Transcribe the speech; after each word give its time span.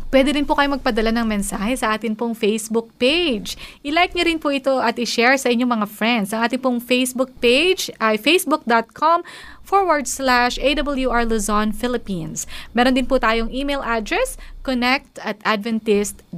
Pwede 0.09 0.33
rin 0.33 0.49
po 0.49 0.57
kayo 0.57 0.73
magpadala 0.73 1.13
ng 1.13 1.29
mensahe 1.29 1.77
sa 1.77 1.93
atin 1.93 2.17
pong 2.17 2.33
Facebook 2.33 2.89
page. 2.97 3.61
I-like 3.85 4.17
niyo 4.17 4.25
rin 4.25 4.41
po 4.41 4.49
ito 4.49 4.81
at 4.81 4.97
i-share 4.97 5.37
sa 5.37 5.53
inyong 5.53 5.69
mga 5.69 5.87
friends. 5.93 6.33
Ang 6.33 6.41
ating 6.49 6.65
pong 6.65 6.81
Facebook 6.81 7.29
page 7.45 7.93
ay 8.01 8.17
facebook.com 8.17 9.21
forward 9.61 10.09
slash 10.09 10.57
AWR 10.57 11.29
Luzon, 11.29 11.77
Philippines. 11.77 12.49
Meron 12.73 12.97
din 12.97 13.05
po 13.05 13.21
tayong 13.21 13.53
email 13.53 13.85
address, 13.85 14.41
connect 14.65 15.21
at 15.21 15.37
adventist.ph. 15.45 16.33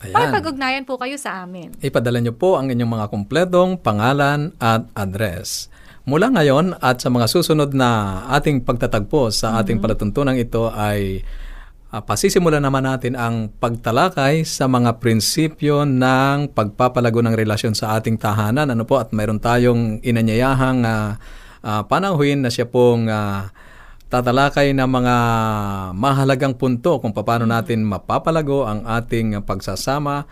Ayan. 0.00 0.14
Pakipag-ugnayan 0.16 0.84
po 0.88 0.96
kayo 0.96 1.20
sa 1.20 1.44
amin. 1.44 1.76
Ipadala 1.84 2.24
niyo 2.24 2.32
po 2.32 2.56
ang 2.56 2.72
inyong 2.72 2.88
mga 2.88 3.06
kumpletong 3.12 3.76
pangalan 3.84 4.56
at 4.56 4.88
address. 4.96 5.68
Mula 6.08 6.32
ngayon 6.32 6.80
at 6.80 7.04
sa 7.04 7.12
mga 7.12 7.28
susunod 7.28 7.76
na 7.76 8.24
ating 8.32 8.64
pagtatagpo 8.64 9.28
sa 9.28 9.60
ating 9.60 9.76
palatuntunang 9.76 10.40
ito 10.40 10.72
ay 10.72 11.20
ah, 11.90 12.02
pasisimulan 12.02 12.62
naman 12.62 12.86
natin 12.86 13.18
ang 13.18 13.50
pagtalakay 13.50 14.46
sa 14.46 14.70
mga 14.70 15.02
prinsipyo 15.02 15.82
ng 15.82 16.54
pagpapalago 16.54 17.20
ng 17.22 17.34
relasyon 17.34 17.74
sa 17.74 17.98
ating 17.98 18.16
tahanan. 18.16 18.70
Ano 18.70 18.86
po 18.86 19.02
at 19.02 19.10
mayroon 19.10 19.42
tayong 19.42 19.98
inanyayahang 20.00 20.86
ah, 20.86 21.18
ah, 21.66 21.82
panauhin 21.84 22.46
na 22.46 22.50
siya 22.50 22.70
pong 22.70 23.10
ah, 23.10 23.50
tatalakay 24.10 24.74
ng 24.74 24.90
mga 24.90 25.16
mahalagang 25.94 26.54
punto 26.58 26.98
kung 26.98 27.14
paano 27.14 27.46
natin 27.46 27.86
mapapalago 27.86 28.66
ang 28.66 28.82
ating 28.82 29.38
pagsasama 29.46 30.26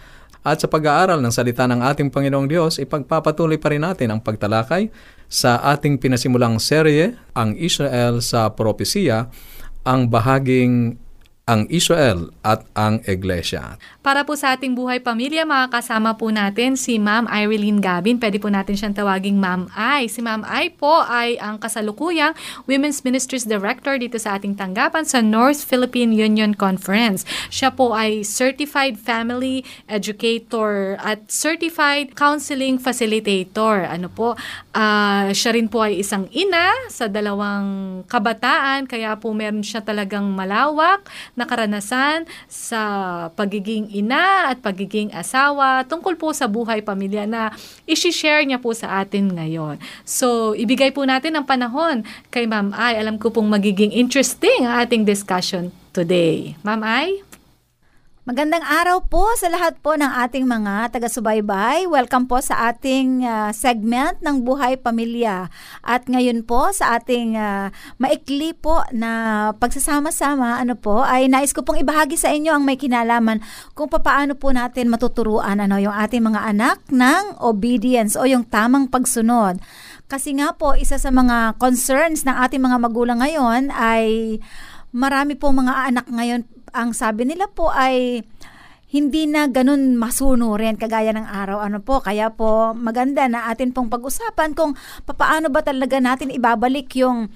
at 0.49 0.63
sa 0.63 0.71
pag-aaral 0.71 1.19
ng 1.19 1.35
salita 1.35 1.67
ng 1.67 1.83
ating 1.83 2.09
Panginoong 2.15 2.49
Diyos, 2.49 2.79
ipagpapatuloy 2.79 3.59
pa 3.59 3.75
rin 3.75 3.83
natin 3.83 4.15
ang 4.15 4.21
pagtalakay 4.23 4.89
sa 5.29 5.61
ating 5.61 6.01
pinasimulang 6.01 6.57
serye, 6.63 7.19
ang 7.37 7.53
Israel 7.59 8.25
sa 8.25 8.49
propesiya, 8.55 9.29
ang 9.85 10.09
bahaging 10.09 10.97
ang 11.49 11.65
Israel 11.73 12.29
at 12.45 12.69
ang 12.77 13.01
Iglesia. 13.09 13.81
Para 14.05 14.29
po 14.29 14.37
sa 14.37 14.53
ating 14.53 14.77
buhay 14.77 15.01
pamilya, 15.01 15.49
makakasama 15.49 16.21
po 16.21 16.29
natin 16.29 16.77
si 16.77 17.01
Ma'am 17.01 17.25
Irene 17.25 17.81
Gabin. 17.81 18.21
Pwede 18.21 18.37
po 18.37 18.53
natin 18.53 18.77
siyang 18.77 18.93
tawaging 18.93 19.41
Ma'am 19.41 19.73
Ai. 19.73 20.13
Si 20.13 20.21
Ma'am 20.21 20.45
Ai 20.45 20.69
po 20.69 21.01
ay 21.09 21.41
ang 21.41 21.57
kasalukuyang 21.57 22.37
Women's 22.69 23.01
Ministries 23.01 23.49
Director 23.49 23.97
dito 23.97 24.21
sa 24.21 24.37
ating 24.37 24.61
tanggapan 24.61 25.09
sa 25.09 25.25
North 25.25 25.65
Philippine 25.65 26.13
Union 26.13 26.53
Conference. 26.53 27.25
Siya 27.49 27.73
po 27.73 27.97
ay 27.97 28.29
Certified 28.29 29.01
Family 29.01 29.65
Educator 29.89 31.01
at 31.01 31.33
Certified 31.33 32.13
Counseling 32.13 32.77
Facilitator. 32.77 33.89
Ano 33.89 34.13
po, 34.13 34.37
ah, 34.79 35.27
siya 35.35 35.59
rin 35.59 35.67
po 35.67 35.83
ay 35.83 35.99
isang 35.99 36.31
ina 36.31 36.71
sa 36.87 37.11
dalawang 37.11 38.01
kabataan, 38.07 38.87
kaya 38.87 39.19
po 39.19 39.35
meron 39.35 39.67
siya 39.67 39.83
talagang 39.83 40.31
malawak 40.31 41.03
na 41.35 41.43
karanasan 41.43 42.31
sa 42.47 42.81
pagiging 43.35 43.91
ina 43.91 44.55
at 44.55 44.63
pagiging 44.63 45.11
asawa 45.11 45.83
tungkol 45.91 46.15
po 46.15 46.31
sa 46.31 46.47
buhay 46.47 46.79
pamilya 46.79 47.27
na 47.27 47.51
isi-share 47.91 48.47
niya 48.47 48.63
po 48.63 48.71
sa 48.71 49.03
atin 49.03 49.35
ngayon. 49.35 49.83
So, 50.07 50.55
ibigay 50.55 50.95
po 50.95 51.03
natin 51.03 51.35
ang 51.35 51.45
panahon 51.45 52.07
kay 52.31 52.47
Ma'am 52.47 52.71
Ay. 52.71 53.03
Alam 53.03 53.19
ko 53.19 53.35
pong 53.35 53.51
magiging 53.51 53.91
interesting 53.91 54.63
ang 54.63 54.87
ating 54.87 55.03
discussion 55.03 55.75
today. 55.91 56.55
Ma'am 56.63 56.87
Ay? 56.87 57.28
Magandang 58.29 58.61
araw 58.61 59.09
po 59.09 59.25
sa 59.41 59.49
lahat 59.49 59.81
po 59.81 59.97
ng 59.97 60.05
ating 60.05 60.45
mga 60.45 60.93
taga-subaybay. 60.93 61.89
Welcome 61.89 62.29
po 62.29 62.45
sa 62.45 62.69
ating 62.69 63.25
ah, 63.25 63.57
segment 63.57 64.21
ng 64.21 64.45
Buhay 64.45 64.77
Pamilya. 64.77 65.49
At 65.81 66.05
ngayon 66.13 66.45
po 66.45 66.69
sa 66.77 67.01
ating 67.01 67.41
ah, 67.41 67.73
maikli 67.97 68.53
po 68.53 68.85
na 68.93 69.49
pagsasama-sama, 69.57 70.61
ano 70.61 70.77
po, 70.77 71.01
ay 71.01 71.33
nais 71.33 71.57
ko 71.57 71.65
pong 71.65 71.81
ibahagi 71.81 72.21
sa 72.21 72.29
inyo 72.29 72.53
ang 72.53 72.69
may 72.69 72.77
kinalaman 72.77 73.41
kung 73.73 73.89
paano 73.89 74.37
po 74.37 74.53
natin 74.53 74.93
matuturuan 74.93 75.65
ano, 75.65 75.81
yung 75.81 75.97
ating 75.97 76.21
mga 76.21 76.53
anak 76.53 76.85
ng 76.93 77.41
obedience 77.41 78.13
o 78.13 78.29
yung 78.29 78.45
tamang 78.45 78.93
pagsunod. 78.93 79.57
Kasi 80.05 80.37
nga 80.37 80.53
po, 80.53 80.77
isa 80.77 81.01
sa 81.01 81.09
mga 81.09 81.57
concerns 81.57 82.29
ng 82.29 82.37
ating 82.45 82.61
mga 82.61 82.77
magulang 82.77 83.25
ngayon 83.25 83.73
ay 83.73 84.37
marami 84.93 85.33
po 85.33 85.49
mga 85.49 85.89
anak 85.89 86.13
ngayon 86.13 86.45
ang 86.73 86.97
sabi 86.97 87.29
nila 87.29 87.49
po 87.51 87.73
ay 87.73 88.23
hindi 88.89 89.29
na 89.29 89.53
ganun 89.53 90.01
masunurin 90.01 90.81
kagaya 90.81 91.13
ng 91.13 91.29
araw 91.29 91.61
ano 91.61 91.85
po 91.85 92.01
kaya 92.01 92.33
po 92.33 92.73
maganda 92.73 93.29
na 93.29 93.53
atin 93.53 93.77
pong 93.77 93.93
pag-usapan 93.93 94.57
kung 94.57 94.73
papaano 95.05 95.53
ba 95.53 95.61
talaga 95.61 96.01
natin 96.01 96.33
ibabalik 96.33 96.89
yung 96.97 97.29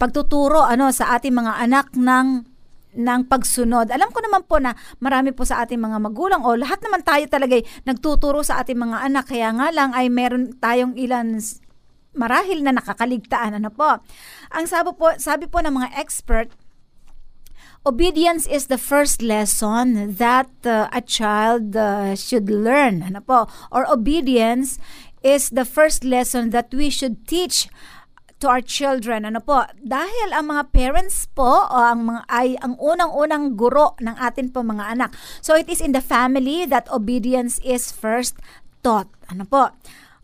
pagtuturo 0.00 0.64
ano 0.64 0.88
sa 0.92 1.12
ating 1.16 1.36
mga 1.36 1.52
anak 1.60 1.92
ng 1.92 2.56
ng 2.96 3.28
pagsunod. 3.28 3.92
Alam 3.92 4.08
ko 4.08 4.24
naman 4.24 4.42
po 4.48 4.56
na 4.56 4.72
marami 5.04 5.36
po 5.36 5.44
sa 5.44 5.60
ating 5.60 5.76
mga 5.76 6.00
magulang 6.00 6.40
o 6.48 6.56
lahat 6.56 6.80
naman 6.80 7.04
tayo 7.04 7.28
talaga 7.28 7.60
nagtuturo 7.84 8.40
sa 8.40 8.64
ating 8.64 8.80
mga 8.80 9.04
anak 9.04 9.28
kaya 9.28 9.52
nga 9.52 9.68
lang 9.68 9.92
ay 9.92 10.08
meron 10.08 10.56
tayong 10.56 10.96
ilan 10.96 11.36
marahil 12.16 12.64
na 12.64 12.72
nakakaligtaan 12.72 13.60
ano 13.60 13.68
po. 13.68 14.00
Ang 14.56 14.64
sabi 14.64 14.96
po 14.96 15.12
sabi 15.20 15.44
po 15.44 15.60
ng 15.60 15.76
mga 15.76 16.00
expert 16.00 16.48
obedience 17.86 18.50
is 18.50 18.66
the 18.66 18.76
first 18.76 19.22
lesson 19.22 20.18
that 20.18 20.50
uh, 20.66 20.90
a 20.90 21.00
child 21.00 21.78
uh, 21.78 22.18
should 22.18 22.50
learn. 22.50 23.06
Ano 23.06 23.22
po? 23.22 23.46
Or 23.70 23.86
obedience 23.86 24.82
is 25.22 25.54
the 25.54 25.64
first 25.64 26.02
lesson 26.02 26.50
that 26.50 26.74
we 26.74 26.90
should 26.90 27.24
teach 27.30 27.70
to 28.42 28.50
our 28.50 28.60
children. 28.60 29.24
Ano 29.24 29.40
po? 29.40 29.64
Dahil 29.78 30.34
ang 30.34 30.50
mga 30.50 30.74
parents 30.74 31.30
po 31.30 31.64
o 31.70 31.76
ang 31.78 32.10
mga 32.10 32.22
ay 32.28 32.58
ang 32.60 32.74
unang-unang 32.76 33.54
guro 33.54 33.94
ng 34.02 34.18
atin 34.18 34.50
po 34.50 34.66
mga 34.66 34.92
anak. 34.92 35.10
So 35.40 35.54
it 35.54 35.70
is 35.70 35.80
in 35.80 35.94
the 35.94 36.04
family 36.04 36.66
that 36.66 36.90
obedience 36.90 37.62
is 37.62 37.94
first 37.94 38.36
taught. 38.82 39.08
Ano 39.30 39.46
po? 39.48 39.72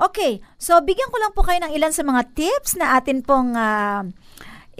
Okay, 0.02 0.42
so 0.58 0.82
bigyan 0.82 1.14
ko 1.14 1.16
lang 1.22 1.30
po 1.30 1.46
kayo 1.46 1.62
ng 1.62 1.78
ilan 1.78 1.94
sa 1.94 2.02
mga 2.02 2.34
tips 2.34 2.74
na 2.74 2.98
atin 2.98 3.22
pong 3.22 3.54
ah, 3.54 4.02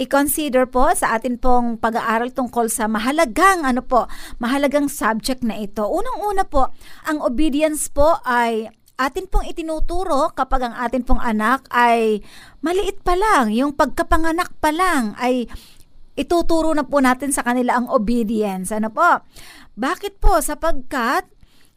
i-consider 0.03 0.67
po 0.67 0.91
sa 0.99 1.15
atin 1.15 1.39
pong 1.39 1.79
pag-aaral 1.79 2.35
tungkol 2.35 2.67
sa 2.67 2.91
mahalagang 2.91 3.63
ano 3.63 3.87
po, 3.87 4.11
mahalagang 4.43 4.91
subject 4.91 5.47
na 5.47 5.63
ito. 5.63 5.87
Unang-una 5.87 6.43
po, 6.43 6.75
ang 7.07 7.23
obedience 7.23 7.87
po 7.87 8.19
ay 8.27 8.67
atin 8.99 9.31
pong 9.31 9.47
itinuturo 9.47 10.35
kapag 10.35 10.67
ang 10.67 10.75
atin 10.75 11.03
pong 11.07 11.23
anak 11.23 11.67
ay 11.71 12.21
maliit 12.61 13.03
pa 13.07 13.15
lang, 13.15 13.55
yung 13.55 13.75
pagkapanganak 13.75 14.51
pa 14.59 14.75
lang 14.75 15.15
ay 15.19 15.47
ituturo 16.19 16.77
na 16.77 16.85
po 16.85 17.01
natin 17.01 17.33
sa 17.33 17.41
kanila 17.47 17.79
ang 17.79 17.89
obedience. 17.89 18.69
Ano 18.75 18.93
po? 18.93 19.25
Bakit 19.79 20.21
po? 20.21 20.39
Sapagkat 20.43 21.25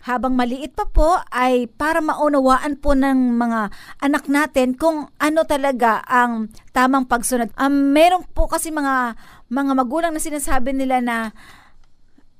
habang 0.06 0.38
maliit 0.38 0.78
pa 0.78 0.86
po 0.86 1.18
ay 1.34 1.66
para 1.66 1.98
maunawaan 1.98 2.78
po 2.78 2.94
ng 2.94 3.42
mga 3.42 3.74
anak 4.06 4.30
natin 4.30 4.78
kung 4.78 5.10
ano 5.18 5.42
talaga 5.50 6.06
ang 6.06 6.54
tamang 6.78 7.10
pagsunod. 7.10 7.50
Um, 7.58 7.90
meron 7.90 8.22
po 8.38 8.46
kasi 8.46 8.70
mga 8.70 9.18
mga 9.50 9.74
magulang 9.74 10.14
na 10.14 10.22
sinasabi 10.22 10.78
nila 10.78 11.02
na 11.02 11.34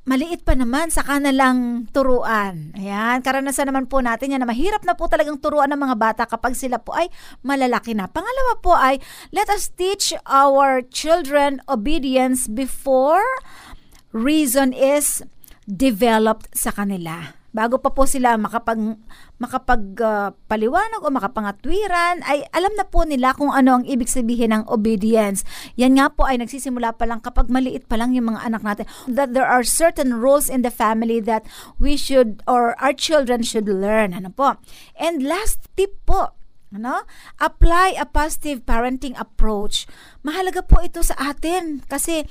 maliit 0.06 0.46
pa 0.46 0.54
naman 0.54 0.94
sa 0.94 1.02
kanilang 1.02 1.90
turuan. 1.90 2.70
Ayan, 2.78 3.26
karanasan 3.26 3.74
naman 3.74 3.90
po 3.90 3.98
natin 4.06 4.38
yan 4.38 4.46
na 4.46 4.50
mahirap 4.50 4.86
na 4.86 4.94
po 4.94 5.10
talagang 5.10 5.42
turuan 5.42 5.74
ng 5.74 5.82
mga 5.82 5.98
bata 5.98 6.24
kapag 6.30 6.54
sila 6.54 6.78
po 6.78 6.94
ay 6.94 7.10
malalaki 7.42 7.98
na. 7.98 8.06
Pangalawa 8.06 8.62
po 8.62 8.78
ay 8.78 9.02
let 9.34 9.50
us 9.50 9.74
teach 9.74 10.14
our 10.30 10.86
children 10.86 11.66
obedience 11.66 12.46
before 12.46 13.26
reason 14.14 14.70
is 14.70 15.26
developed 15.66 16.54
sa 16.54 16.70
kanila 16.70 17.34
bago 17.56 17.80
pa 17.80 17.96
po 17.96 18.04
sila 18.04 18.36
makapag 18.36 19.00
makapagpaliwanag 19.40 21.00
uh, 21.00 21.08
o 21.08 21.16
makapangatwiran 21.16 22.20
ay 22.28 22.44
alam 22.52 22.76
na 22.76 22.84
po 22.84 23.08
nila 23.08 23.32
kung 23.32 23.56
ano 23.56 23.80
ang 23.80 23.86
ibig 23.88 24.12
sabihin 24.12 24.52
ng 24.52 24.68
obedience. 24.68 25.48
Yan 25.80 25.96
nga 25.96 26.12
po 26.12 26.28
ay 26.28 26.36
nagsisimula 26.44 27.00
pa 27.00 27.08
lang 27.08 27.24
kapag 27.24 27.48
maliit 27.48 27.88
pa 27.88 27.96
lang 27.96 28.12
yung 28.12 28.36
mga 28.36 28.44
anak 28.44 28.62
natin. 28.68 28.86
That 29.08 29.32
there 29.32 29.48
are 29.48 29.64
certain 29.64 30.20
rules 30.20 30.52
in 30.52 30.68
the 30.68 30.74
family 30.74 31.24
that 31.24 31.48
we 31.80 31.96
should 31.96 32.44
or 32.44 32.76
our 32.84 32.92
children 32.92 33.48
should 33.48 33.72
learn. 33.72 34.12
Ano 34.12 34.36
po? 34.36 34.60
And 35.00 35.24
last 35.24 35.72
tip 35.80 35.96
po, 36.04 36.36
ano? 36.76 37.08
Apply 37.40 37.96
a 37.96 38.04
positive 38.04 38.68
parenting 38.68 39.16
approach. 39.16 39.88
Mahalaga 40.28 40.60
po 40.60 40.84
ito 40.84 41.00
sa 41.00 41.16
atin 41.32 41.80
kasi 41.88 42.28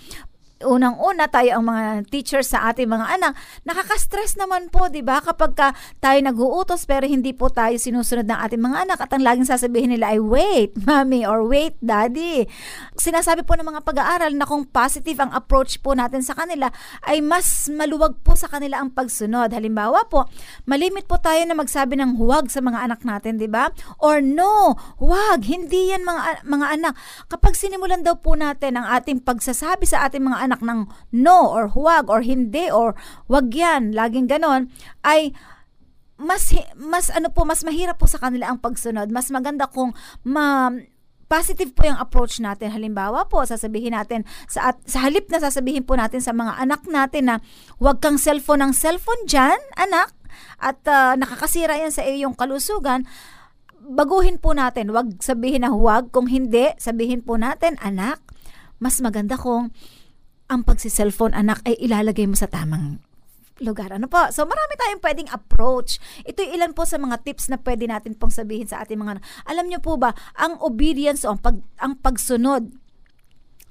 unang-una 0.63 1.27
tayo 1.27 1.59
ang 1.59 1.65
mga 1.67 1.83
teachers 2.07 2.55
sa 2.55 2.71
ating 2.71 2.87
mga 2.87 3.19
anak, 3.19 3.33
nakaka-stress 3.67 4.39
naman 4.39 4.71
po, 4.71 4.87
'di 4.87 5.03
ba? 5.03 5.19
Kapag 5.19 5.59
ka 5.59 5.75
tayo 5.99 6.19
nag-uutos 6.23 6.87
pero 6.87 7.11
hindi 7.11 7.35
po 7.35 7.51
tayo 7.51 7.75
sinusunod 7.75 8.23
ng 8.31 8.39
ating 8.39 8.63
mga 8.63 8.79
anak 8.87 8.99
at 9.03 9.11
ang 9.11 9.27
laging 9.27 9.51
sasabihin 9.51 9.91
nila 9.91 10.15
ay 10.15 10.23
wait, 10.23 10.71
mommy 10.87 11.27
or 11.27 11.43
wait, 11.43 11.75
daddy. 11.83 12.47
Sinasabi 12.95 13.43
po 13.43 13.59
ng 13.59 13.67
mga 13.67 13.83
pag-aaral 13.83 14.31
na 14.39 14.47
kung 14.47 14.63
positive 14.71 15.19
ang 15.19 15.35
approach 15.35 15.83
po 15.83 15.99
natin 15.99 16.23
sa 16.23 16.39
kanila 16.39 16.71
ay 17.03 17.19
mas 17.19 17.67
maluwag 17.67 18.15
po 18.23 18.39
sa 18.39 18.47
kanila 18.47 18.79
ang 18.79 18.95
pagsunod. 18.95 19.51
Halimbawa 19.51 20.07
po, 20.07 20.31
malimit 20.71 21.11
po 21.11 21.19
tayo 21.19 21.43
na 21.43 21.59
magsabi 21.59 21.99
ng 21.99 22.15
huwag 22.15 22.47
sa 22.55 22.63
mga 22.63 22.87
anak 22.87 23.03
natin, 23.03 23.43
'di 23.43 23.51
ba? 23.51 23.75
Or 23.99 24.23
no, 24.23 24.79
huwag, 25.03 25.51
hindi 25.51 25.91
yan 25.91 26.07
mga 26.07 26.47
mga 26.47 26.67
anak. 26.79 26.95
Kapag 27.27 27.59
sinimulan 27.59 28.07
daw 28.07 28.15
po 28.23 28.39
natin 28.39 28.79
ang 28.79 28.87
ating 28.95 29.19
pagsasabi 29.25 29.89
sa 29.89 30.07
ating 30.07 30.23
mga 30.23 30.44
anak 30.45 30.61
ng 30.61 30.87
no 31.17 31.49
or 31.49 31.73
huwag 31.73 32.13
or 32.13 32.21
hindi 32.21 32.69
or 32.69 32.93
wag 33.27 33.49
yan, 33.51 33.97
laging 33.97 34.29
ganon, 34.29 34.69
ay 35.03 35.33
mas 36.15 36.55
mas 36.79 37.11
ano 37.11 37.33
po 37.35 37.43
mas 37.43 37.67
mahirap 37.67 37.99
po 37.99 38.07
sa 38.07 38.23
kanila 38.23 38.53
ang 38.53 38.63
pagsunod. 38.63 39.11
Mas 39.11 39.33
maganda 39.33 39.67
kung 39.67 39.97
ma 40.23 40.71
positive 41.27 41.73
po 41.75 41.89
yung 41.89 41.99
approach 41.99 42.39
natin. 42.39 42.71
Halimbawa 42.71 43.27
po, 43.27 43.43
sasabihin 43.43 43.97
natin 43.97 44.23
sa 44.47 44.71
at, 44.71 44.79
sa 44.87 45.03
halip 45.03 45.27
na 45.33 45.41
sasabihin 45.43 45.83
po 45.83 45.97
natin 45.99 46.21
sa 46.23 46.31
mga 46.31 46.61
anak 46.61 46.87
natin 46.87 47.27
na 47.27 47.37
huwag 47.81 47.99
kang 47.99 48.21
cellphone 48.21 48.63
ng 48.63 48.73
cellphone 48.77 49.25
diyan, 49.27 49.59
anak, 49.75 50.15
at 50.61 50.79
uh, 50.87 51.19
nakakasira 51.19 51.81
yan 51.81 51.91
sa 51.91 52.07
iyong 52.07 52.37
kalusugan. 52.37 53.09
Baguhin 53.85 54.41
po 54.41 54.57
natin, 54.57 54.95
huwag 54.95 55.21
sabihin 55.21 55.67
na 55.67 55.75
huwag, 55.75 56.09
kung 56.15 56.31
hindi, 56.31 56.73
sabihin 56.81 57.21
po 57.21 57.37
natin, 57.37 57.77
anak, 57.83 58.23
mas 58.81 59.01
maganda 59.03 59.37
kung 59.37 59.75
ang 60.49 60.61
pagsi-cellphone 60.63 61.33
anak 61.33 61.65
ay 61.65 61.77
ilalagay 61.81 62.29
mo 62.29 62.37
sa 62.37 62.49
tamang 62.51 63.01
lugar. 63.63 63.95
Ano 63.95 64.11
po? 64.11 64.19
So, 64.35 64.43
marami 64.45 64.75
tayong 64.75 65.03
pwedeng 65.03 65.31
approach. 65.31 66.03
Ito 66.27 66.43
ilan 66.43 66.75
po 66.75 66.83
sa 66.83 66.99
mga 66.99 67.23
tips 67.23 67.49
na 67.49 67.59
pwede 67.63 67.87
natin 67.87 68.19
pong 68.19 68.35
sabihin 68.35 68.67
sa 68.67 68.83
ating 68.83 68.99
mga... 68.99 69.23
Alam 69.47 69.71
niyo 69.71 69.79
po 69.79 69.95
ba, 69.95 70.11
ang 70.35 70.59
obedience 70.59 71.23
o 71.23 71.35
ang, 71.35 71.41
pag, 71.41 71.63
ang 71.79 71.95
pagsunod, 72.03 72.75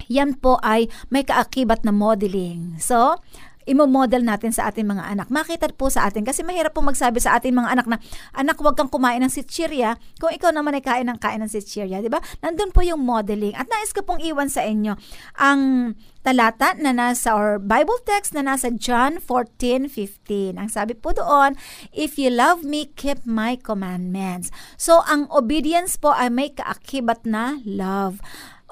yan 0.08 0.36
po 0.40 0.56
ay 0.64 0.88
may 1.12 1.24
kaakibat 1.24 1.84
na 1.84 1.92
modeling. 1.92 2.80
So, 2.80 3.20
imo-model 3.64 4.24
natin 4.24 4.52
sa 4.52 4.68
ating 4.70 4.84
mga 4.84 5.04
anak. 5.04 5.26
Makita 5.32 5.72
po 5.74 5.88
sa 5.88 6.08
atin 6.08 6.24
kasi 6.24 6.44
mahirap 6.44 6.72
po 6.72 6.84
magsabi 6.84 7.20
sa 7.20 7.36
ating 7.36 7.56
mga 7.56 7.68
anak 7.74 7.86
na 7.88 7.96
anak 8.36 8.56
huwag 8.60 8.76
kang 8.76 8.92
kumain 8.92 9.20
ng 9.24 9.32
sitsirya 9.32 9.96
kung 10.20 10.32
ikaw 10.32 10.52
naman 10.52 10.76
ay 10.76 10.84
kain 10.84 11.08
ng 11.08 11.18
kain 11.18 11.40
ng 11.40 11.50
sitsirya, 11.50 12.04
di 12.04 12.12
ba? 12.12 12.20
Nandun 12.44 12.70
po 12.72 12.84
yung 12.84 13.02
modeling. 13.02 13.56
At 13.56 13.68
nais 13.68 13.92
ko 13.92 14.04
pong 14.04 14.20
iwan 14.20 14.48
sa 14.52 14.62
inyo 14.64 14.96
ang 15.40 15.92
talata 16.24 16.72
na 16.80 16.96
nasa 16.96 17.36
or 17.36 17.60
Bible 17.60 18.00
text 18.08 18.32
na 18.32 18.40
nasa 18.40 18.72
John 18.72 19.20
14:15. 19.20 20.56
Ang 20.56 20.72
sabi 20.72 20.96
po 20.96 21.12
doon, 21.12 21.52
if 21.92 22.16
you 22.16 22.32
love 22.32 22.64
me, 22.64 22.88
keep 22.96 23.28
my 23.28 23.60
commandments. 23.60 24.48
So 24.80 25.04
ang 25.04 25.28
obedience 25.28 26.00
po 26.00 26.16
ay 26.16 26.32
may 26.32 26.48
kaakibat 26.56 27.28
na 27.28 27.60
love. 27.68 28.24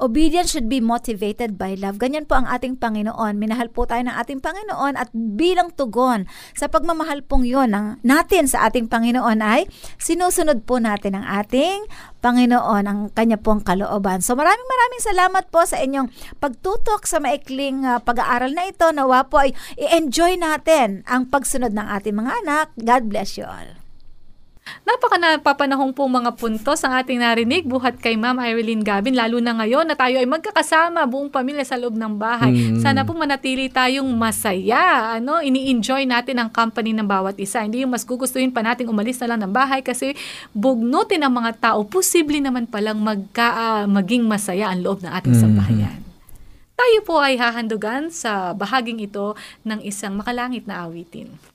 Obedience 0.02 0.50
should 0.50 0.66
be 0.66 0.82
motivated 0.82 1.54
by 1.54 1.78
love. 1.78 2.02
Ganyan 2.02 2.26
po 2.26 2.34
ang 2.34 2.50
ating 2.50 2.74
Panginoon. 2.74 3.38
Minahal 3.38 3.70
po 3.70 3.86
tayo 3.86 4.02
ng 4.02 4.18
ating 4.18 4.42
Panginoon 4.42 4.98
at 4.98 5.14
bilang 5.14 5.70
tugon 5.70 6.26
sa 6.58 6.66
pagmamahal 6.66 7.22
pong 7.22 7.46
yun 7.46 7.70
ng, 7.70 8.02
natin 8.02 8.50
sa 8.50 8.66
ating 8.66 8.90
Panginoon 8.90 9.38
ay 9.38 9.70
sinusunod 10.02 10.66
po 10.66 10.82
natin 10.82 11.22
ang 11.22 11.26
ating 11.46 11.86
Panginoon, 12.18 12.82
ang 12.82 13.00
kanya 13.14 13.38
pong 13.38 13.62
kalooban. 13.62 14.18
So 14.26 14.34
maraming 14.34 14.66
maraming 14.66 15.02
salamat 15.06 15.44
po 15.54 15.62
sa 15.62 15.78
inyong 15.78 16.10
pagtutok 16.42 17.06
sa 17.06 17.22
maikling 17.22 17.86
uh, 17.86 18.02
pag-aaral 18.02 18.50
na 18.50 18.66
ito. 18.66 18.90
Nawa 18.90 19.30
po 19.30 19.38
ay 19.38 19.54
i-enjoy 19.78 20.34
natin 20.34 21.06
ang 21.06 21.30
pagsunod 21.30 21.70
ng 21.70 21.86
ating 21.94 22.18
mga 22.18 22.32
anak. 22.42 22.66
God 22.74 23.06
bless 23.06 23.38
you 23.38 23.46
all. 23.46 23.81
Napaka 24.82 25.18
napapanahong 25.18 25.94
po 25.94 26.06
mga 26.06 26.34
puntos 26.34 26.82
ang 26.82 26.94
ating 26.98 27.22
narinig 27.22 27.62
buhat 27.66 27.98
kay 28.02 28.18
Ma'am 28.18 28.38
Irene 28.42 28.82
Gavin, 28.82 29.14
lalo 29.14 29.38
na 29.38 29.54
ngayon 29.58 29.86
na 29.86 29.94
tayo 29.94 30.18
ay 30.18 30.26
magkakasama 30.26 31.06
buong 31.06 31.30
pamilya 31.30 31.62
sa 31.62 31.78
loob 31.78 31.94
ng 31.94 32.14
bahay. 32.18 32.50
Mm. 32.50 32.82
Sana 32.82 33.06
po 33.06 33.14
manatili 33.14 33.70
tayong 33.70 34.06
masaya, 34.14 35.18
ano, 35.18 35.38
ini-enjoy 35.38 36.06
natin 36.06 36.42
ang 36.42 36.50
company 36.50 36.94
ng 36.94 37.06
bawat 37.06 37.38
isa. 37.38 37.62
Hindi 37.62 37.86
yung 37.86 37.94
mas 37.94 38.02
gugustuhin 38.02 38.50
pa 38.50 38.62
natin 38.62 38.90
umalis 38.90 39.22
na 39.22 39.34
lang 39.34 39.46
ng 39.46 39.52
bahay 39.54 39.86
kasi 39.86 40.18
bugnutin 40.50 41.22
ang 41.22 41.34
mga 41.34 41.58
tao, 41.62 41.86
posible 41.86 42.38
naman 42.42 42.66
palang 42.66 42.98
magka, 42.98 43.54
uh, 43.54 43.84
maging 43.86 44.26
masaya 44.26 44.70
ang 44.70 44.82
loob 44.82 45.02
ng 45.02 45.10
ating 45.14 45.34
mm-hmm. 45.34 45.58
sambahayan. 45.58 45.98
Tayo 46.74 46.98
po 47.06 47.22
ay 47.22 47.38
hahandugan 47.38 48.10
sa 48.10 48.50
bahaging 48.58 48.98
ito 48.98 49.38
ng 49.62 49.78
isang 49.86 50.18
makalangit 50.18 50.66
na 50.66 50.82
awitin. 50.82 51.51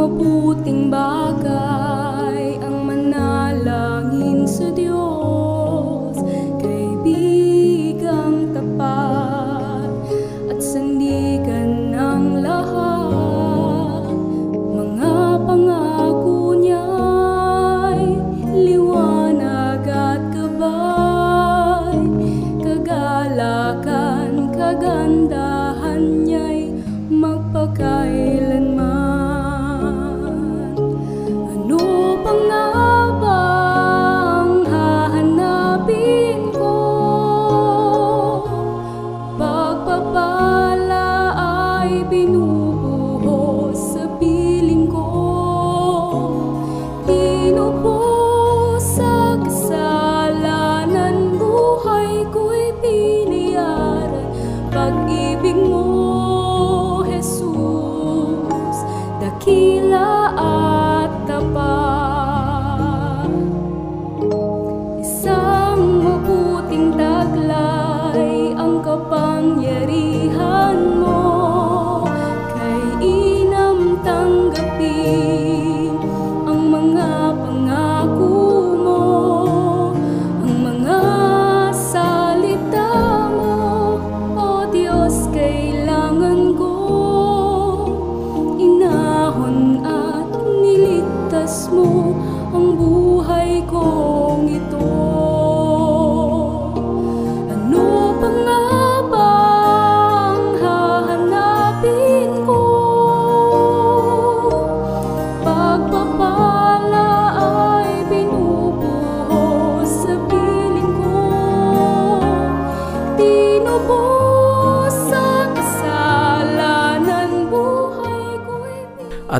Mabuting 0.00 0.88
bagay 0.88 1.79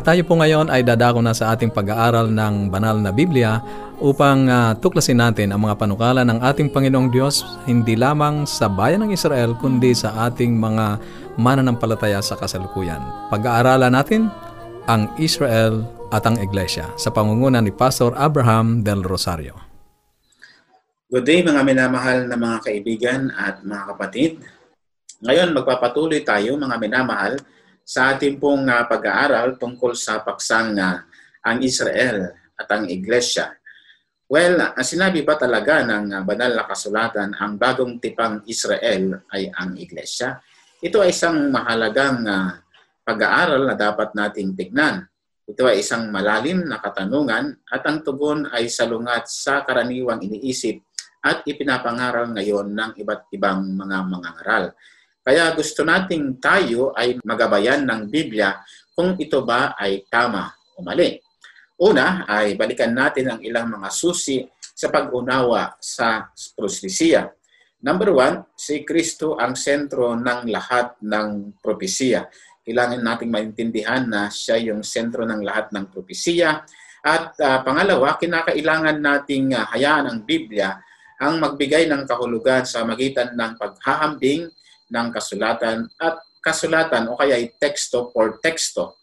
At 0.01 0.17
tayo 0.17 0.25
po 0.25 0.33
ngayon 0.33 0.73
ay 0.73 0.81
dadako 0.81 1.21
na 1.21 1.37
sa 1.37 1.53
ating 1.53 1.77
pag-aaral 1.77 2.33
ng 2.33 2.73
banal 2.73 2.97
na 2.97 3.13
Biblia 3.13 3.61
upang 4.01 4.49
ah, 4.49 4.73
tuklasin 4.73 5.21
natin 5.21 5.53
ang 5.53 5.61
mga 5.61 5.77
panukala 5.77 6.25
ng 6.25 6.41
ating 6.41 6.73
Panginoong 6.73 7.13
Diyos 7.13 7.45
hindi 7.69 8.01
lamang 8.01 8.49
sa 8.49 8.73
bayan 8.73 9.05
ng 9.05 9.13
Israel 9.13 9.53
kundi 9.61 9.93
sa 9.93 10.25
ating 10.25 10.57
mga 10.57 10.97
mananampalataya 11.37 12.25
sa 12.25 12.41
kasalukuyan. 12.41 12.97
Pag-aaralan 13.29 13.93
natin 13.93 14.33
ang 14.89 15.13
Israel 15.21 15.85
at 16.09 16.25
ang 16.25 16.41
Iglesia 16.41 16.89
sa 16.97 17.13
pangunguna 17.13 17.61
ni 17.61 17.69
Pastor 17.69 18.17
Abraham 18.17 18.81
del 18.81 19.05
Rosario. 19.05 19.53
Good 21.13 21.29
day 21.29 21.45
mga 21.45 21.61
minamahal 21.61 22.25
na 22.25 22.41
mga 22.41 22.73
kaibigan 22.73 23.29
at 23.37 23.61
mga 23.61 23.85
kapatid. 23.93 24.41
Ngayon 25.21 25.53
magpapatuloy 25.53 26.25
tayo 26.25 26.57
mga 26.57 26.81
minamahal 26.81 27.37
sa 27.85 28.15
ating 28.15 28.39
pong 28.39 28.69
ah, 28.71 28.87
pag-aaral 28.87 29.59
tungkol 29.59 29.97
sa 29.97 30.23
paksang 30.23 30.77
ah, 30.79 31.05
ang 31.45 31.59
Israel 31.65 32.33
at 32.57 32.69
ang 32.69 32.85
Iglesia. 32.87 33.57
Well, 34.31 34.63
ang 34.63 34.87
sinabi 34.87 35.27
ba 35.27 35.35
talaga 35.35 35.83
ng 35.83 36.15
ah, 36.15 36.23
banal 36.23 36.55
na 36.55 36.69
kasulatan 36.69 37.35
ang 37.35 37.59
bagong 37.59 37.99
tipang 37.99 38.47
Israel 38.47 39.27
ay 39.35 39.51
ang 39.51 39.75
Iglesia? 39.75 40.39
Ito 40.79 41.03
ay 41.03 41.11
isang 41.11 41.51
mahalagang 41.51 42.23
ah, 42.31 42.63
pag-aaral 43.03 43.67
na 43.67 43.75
dapat 43.75 44.15
nating 44.15 44.55
tignan. 44.55 45.03
Ito 45.51 45.67
ay 45.67 45.83
isang 45.83 46.15
malalim 46.15 46.63
na 46.63 46.79
katanungan 46.79 47.59
at 47.67 47.83
ang 47.83 48.07
tugon 48.07 48.47
ay 48.55 48.71
salungat 48.71 49.27
sa 49.27 49.67
karaniwang 49.67 50.23
iniisip 50.23 50.79
at 51.27 51.43
ipinapangaral 51.43 52.31
ngayon 52.31 52.71
ng 52.71 52.91
iba't 53.03 53.29
ibang 53.35 53.67
mga 53.67 53.99
mangangaral. 54.07 54.65
Kaya 55.21 55.53
gusto 55.53 55.85
nating 55.85 56.41
tayo 56.41 56.97
ay 56.97 57.21
magabayan 57.21 57.85
ng 57.85 58.09
Biblia 58.09 58.57
kung 58.97 59.21
ito 59.21 59.45
ba 59.45 59.77
ay 59.77 60.09
tama 60.09 60.49
o 60.77 60.81
mali. 60.81 61.21
Una 61.81 62.25
ay 62.25 62.57
balikan 62.57 62.93
natin 62.93 63.33
ang 63.33 63.41
ilang 63.41 63.69
mga 63.69 63.89
susi 63.93 64.45
sa 64.77 64.89
pag-unawa 64.89 65.77
sa 65.81 66.29
propesiya. 66.57 67.29
Number 67.81 68.13
one, 68.13 68.53
si 68.57 68.85
Kristo 68.85 69.41
ang 69.41 69.57
sentro 69.57 70.13
ng 70.13 70.49
lahat 70.53 71.01
ng 71.01 71.61
propesiya. 71.61 72.29
Kailangan 72.61 73.01
nating 73.01 73.33
maintindihan 73.33 74.05
na 74.05 74.29
siya 74.29 74.61
yung 74.61 74.85
sentro 74.85 75.25
ng 75.25 75.41
lahat 75.41 75.73
ng 75.73 75.89
propesiya. 75.89 76.61
At 77.01 77.33
ah, 77.41 77.65
pangalawa, 77.65 78.21
kinakailangan 78.21 79.01
nating 79.01 79.57
ah, 79.57 79.65
hayaan 79.73 80.13
ang 80.13 80.19
Biblia 80.25 80.77
ang 81.21 81.37
magbigay 81.37 81.85
ng 81.85 82.09
kahulugan 82.09 82.65
sa 82.65 82.81
magitan 82.85 83.37
ng 83.37 83.61
paghahambing 83.61 84.49
ng 84.91 85.09
kasulatan 85.15 85.87
at 85.97 86.21
kasulatan 86.43 87.09
o 87.09 87.17
kaya 87.17 87.39
ay 87.39 87.55
teksto 87.57 88.11
or 88.13 88.43
teksto. 88.43 89.01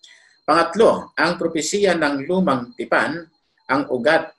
Pangatlo, 0.47 1.11
ang 1.15 1.35
propesiya 1.35 1.95
ng 1.95 2.23
lumang 2.27 2.71
tipan, 2.75 3.23
ang 3.67 3.83
ugat 3.91 4.31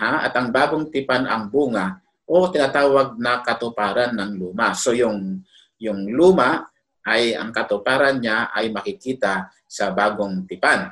ha, 0.00 0.24
at 0.24 0.32
ang 0.36 0.52
bagong 0.52 0.92
tipan 0.92 1.24
ang 1.24 1.48
bunga 1.48 2.00
o 2.24 2.48
tinatawag 2.48 3.16
na 3.20 3.44
katuparan 3.44 4.16
ng 4.16 4.40
luma. 4.40 4.72
So 4.72 4.92
yung 4.96 5.44
yung 5.80 6.08
luma 6.08 6.64
ay 7.04 7.36
ang 7.36 7.52
katuparan 7.52 8.20
niya 8.20 8.48
ay 8.52 8.72
makikita 8.72 9.52
sa 9.68 9.92
bagong 9.92 10.48
tipan. 10.48 10.88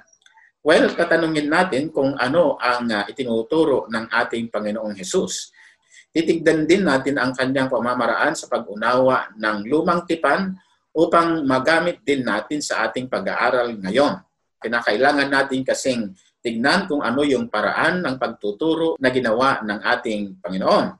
Well, 0.62 0.94
tatanungin 0.94 1.50
natin 1.50 1.90
kung 1.90 2.14
ano 2.14 2.54
ang 2.60 2.86
uh, 2.86 3.02
itinuturo 3.10 3.90
ng 3.90 4.06
ating 4.12 4.46
Panginoong 4.46 4.94
Hesus. 4.94 5.50
Titigdan 6.10 6.66
din 6.66 6.82
natin 6.82 7.20
ang 7.20 7.30
kanyang 7.30 7.70
pamamaraan 7.70 8.34
sa 8.34 8.50
pag-unawa 8.50 9.30
ng 9.38 9.68
lumang 9.70 10.02
tipan 10.08 10.56
upang 10.92 11.46
magamit 11.46 12.02
din 12.02 12.26
natin 12.26 12.60
sa 12.60 12.88
ating 12.88 13.08
pag-aaral 13.08 13.76
ngayon. 13.80 14.20
Kinakailangan 14.60 15.28
natin 15.30 15.62
kasing 15.64 16.12
tignan 16.42 16.90
kung 16.90 17.00
ano 17.00 17.22
yung 17.22 17.46
paraan 17.46 18.02
ng 18.02 18.18
pagtuturo 18.18 18.98
na 18.98 19.08
ginawa 19.14 19.62
ng 19.62 19.78
ating 19.78 20.42
Panginoon. 20.42 20.98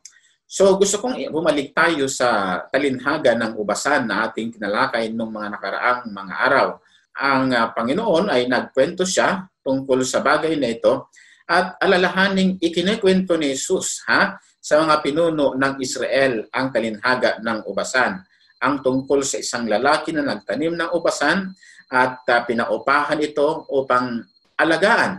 So 0.52 0.76
gusto 0.76 1.00
kong 1.00 1.32
bumalik 1.32 1.72
tayo 1.72 2.06
sa 2.06 2.60
talinhaga 2.68 3.32
ng 3.32 3.56
ubasan 3.56 4.04
na 4.04 4.28
ating 4.28 4.54
tinalakay 4.54 5.08
nung 5.08 5.32
mga 5.32 5.48
nakaraang 5.56 6.12
mga 6.12 6.34
araw. 6.44 6.68
Ang 7.16 7.56
uh, 7.56 7.72
Panginoon 7.72 8.28
ay 8.28 8.48
nagkwento 8.48 9.04
siya 9.04 9.48
tungkol 9.64 10.04
sa 10.04 10.20
bagay 10.20 10.56
na 10.60 10.72
ito 10.72 11.08
at 11.48 11.76
alalahaning 11.80 12.56
ikinikwento 12.60 13.36
ni 13.36 13.52
Jesus 13.52 14.04
ha, 14.08 14.36
sa 14.62 14.78
mga 14.78 15.02
pinuno 15.02 15.58
ng 15.58 15.74
Israel 15.82 16.46
ang 16.54 16.70
talinhaga 16.70 17.42
ng 17.42 17.66
ubasan. 17.66 18.22
Ang 18.62 18.78
tungkol 18.78 19.26
sa 19.26 19.42
isang 19.42 19.66
lalaki 19.66 20.14
na 20.14 20.22
nagtanim 20.22 20.78
ng 20.78 20.94
ubasan 20.94 21.50
at 21.90 22.22
uh, 22.22 22.40
pinaupahan 22.46 23.18
ito 23.18 23.66
upang 23.74 24.22
alagaan 24.54 25.18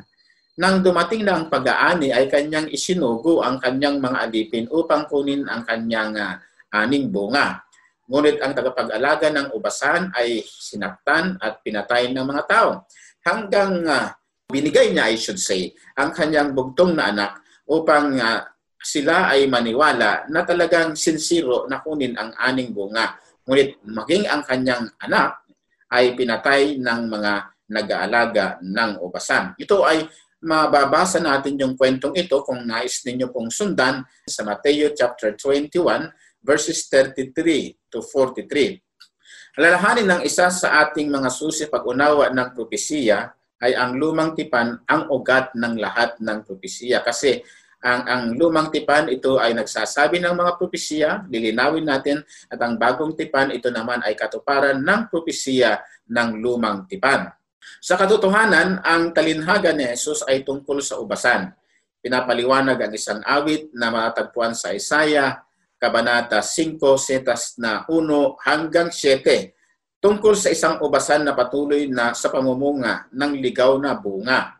nang 0.53 0.85
dumating 0.85 1.25
na 1.25 1.41
ang 1.41 1.49
pag-aani 1.49 2.13
ay 2.13 2.29
kanyang 2.29 2.69
isinugo 2.69 3.41
ang 3.41 3.57
kanyang 3.57 3.97
mga 3.97 4.17
alipin 4.21 4.65
upang 4.69 5.09
kunin 5.09 5.49
ang 5.49 5.65
kanyang 5.65 6.13
uh, 6.13 6.37
aning 6.77 7.09
bunga. 7.09 7.57
Ngunit 8.05 8.37
ang 8.37 8.53
tagapag-alaga 8.53 9.33
ng 9.33 9.49
ubasan 9.57 10.13
ay 10.13 10.45
sinaktan 10.45 11.41
at 11.41 11.65
pinatay 11.65 12.13
ng 12.13 12.21
mga 12.21 12.43
tao. 12.45 12.85
Hanggang 13.25 13.81
uh, 13.81 14.13
binigay 14.45 14.93
niya, 14.93 15.09
I 15.09 15.17
should 15.17 15.41
say, 15.41 15.73
ang 15.97 16.13
kanyang 16.13 16.53
bugtong 16.53 16.93
na 16.93 17.09
anak 17.09 17.41
upang 17.65 18.21
uh, 18.21 18.45
sila 18.83 19.31
ay 19.31 19.47
maniwala 19.47 20.27
na 20.27 20.43
talagang 20.43 20.93
sinsiro 20.99 21.65
na 21.71 21.79
kunin 21.79 22.19
ang 22.19 22.35
aning 22.35 22.75
bunga. 22.75 23.15
Ngunit 23.47 23.79
maging 23.87 24.27
ang 24.27 24.43
kanyang 24.43 24.91
anak 24.99 25.47
ay 25.87 26.11
pinatay 26.19 26.75
ng 26.77 27.01
mga 27.07 27.33
nag-aalaga 27.71 28.59
ng 28.59 28.99
ubasan. 28.99 29.55
Ito 29.55 29.87
ay 29.87 30.03
mababasa 30.43 31.23
natin 31.23 31.55
yung 31.55 31.79
kwentong 31.79 32.11
ito 32.19 32.43
kung 32.43 32.67
nais 32.67 32.99
ninyo 33.07 33.31
pong 33.31 33.47
sundan 33.47 34.03
sa 34.27 34.43
Mateo 34.43 34.91
chapter 34.91 35.31
21 35.39 36.11
verses 36.43 36.91
33 36.91 37.79
to 37.87 38.03
43. 38.03 38.83
Alalahanin 39.55 40.07
ng 40.11 40.21
isa 40.27 40.51
sa 40.51 40.83
ating 40.83 41.07
mga 41.07 41.31
susi 41.31 41.71
pag-unawa 41.71 42.35
ng 42.35 42.51
propesiya 42.51 43.31
ay 43.63 43.71
ang 43.79 43.95
lumang 43.95 44.35
tipan 44.35 44.75
ang 44.83 45.07
ugat 45.07 45.55
ng 45.55 45.79
lahat 45.79 46.19
ng 46.19 46.43
propesiya 46.43 46.99
kasi 46.99 47.39
ang, 47.83 48.01
ang 48.07 48.23
lumang 48.39 48.71
tipan 48.71 49.11
ito 49.11 49.35
ay 49.35 49.51
nagsasabi 49.51 50.23
ng 50.23 50.31
mga 50.39 50.51
propesiya, 50.55 51.27
lilinawin 51.27 51.83
natin 51.83 52.23
at 52.47 52.55
ang 52.63 52.79
bagong 52.79 53.11
tipan 53.11 53.51
ito 53.51 53.67
naman 53.67 53.99
ay 54.07 54.15
katuparan 54.15 54.79
ng 54.79 55.11
propesiya 55.11 55.83
ng 56.07 56.39
lumang 56.39 56.87
tipan. 56.87 57.27
Sa 57.83 57.99
katotohanan, 57.99 58.79
ang 58.79 59.11
talinhaga 59.11 59.75
ni 59.75 59.83
Jesus 59.91 60.23
ay 60.23 60.47
tungkol 60.47 60.79
sa 60.79 60.95
ubasan. 61.03 61.51
Pinapaliwanag 61.99 62.79
ang 62.79 62.93
isang 62.95 63.19
awit 63.23 63.71
na 63.75 63.91
matatagpuan 63.91 64.55
sa 64.55 64.71
Isaiah, 64.71 65.43
Kabanata 65.75 66.39
5, 66.39 66.79
setas 66.95 67.59
na 67.59 67.83
1 67.91 68.47
hanggang 68.47 68.87
7. 68.87 69.51
tungkol 70.03 70.35
sa 70.35 70.51
isang 70.51 70.83
ubasan 70.83 71.23
na 71.23 71.31
patuloy 71.31 71.87
na 71.87 72.11
sa 72.11 72.27
pamumunga 72.27 73.07
ng 73.11 73.39
ligaw 73.39 73.79
na 73.79 73.95
bunga. 73.95 74.59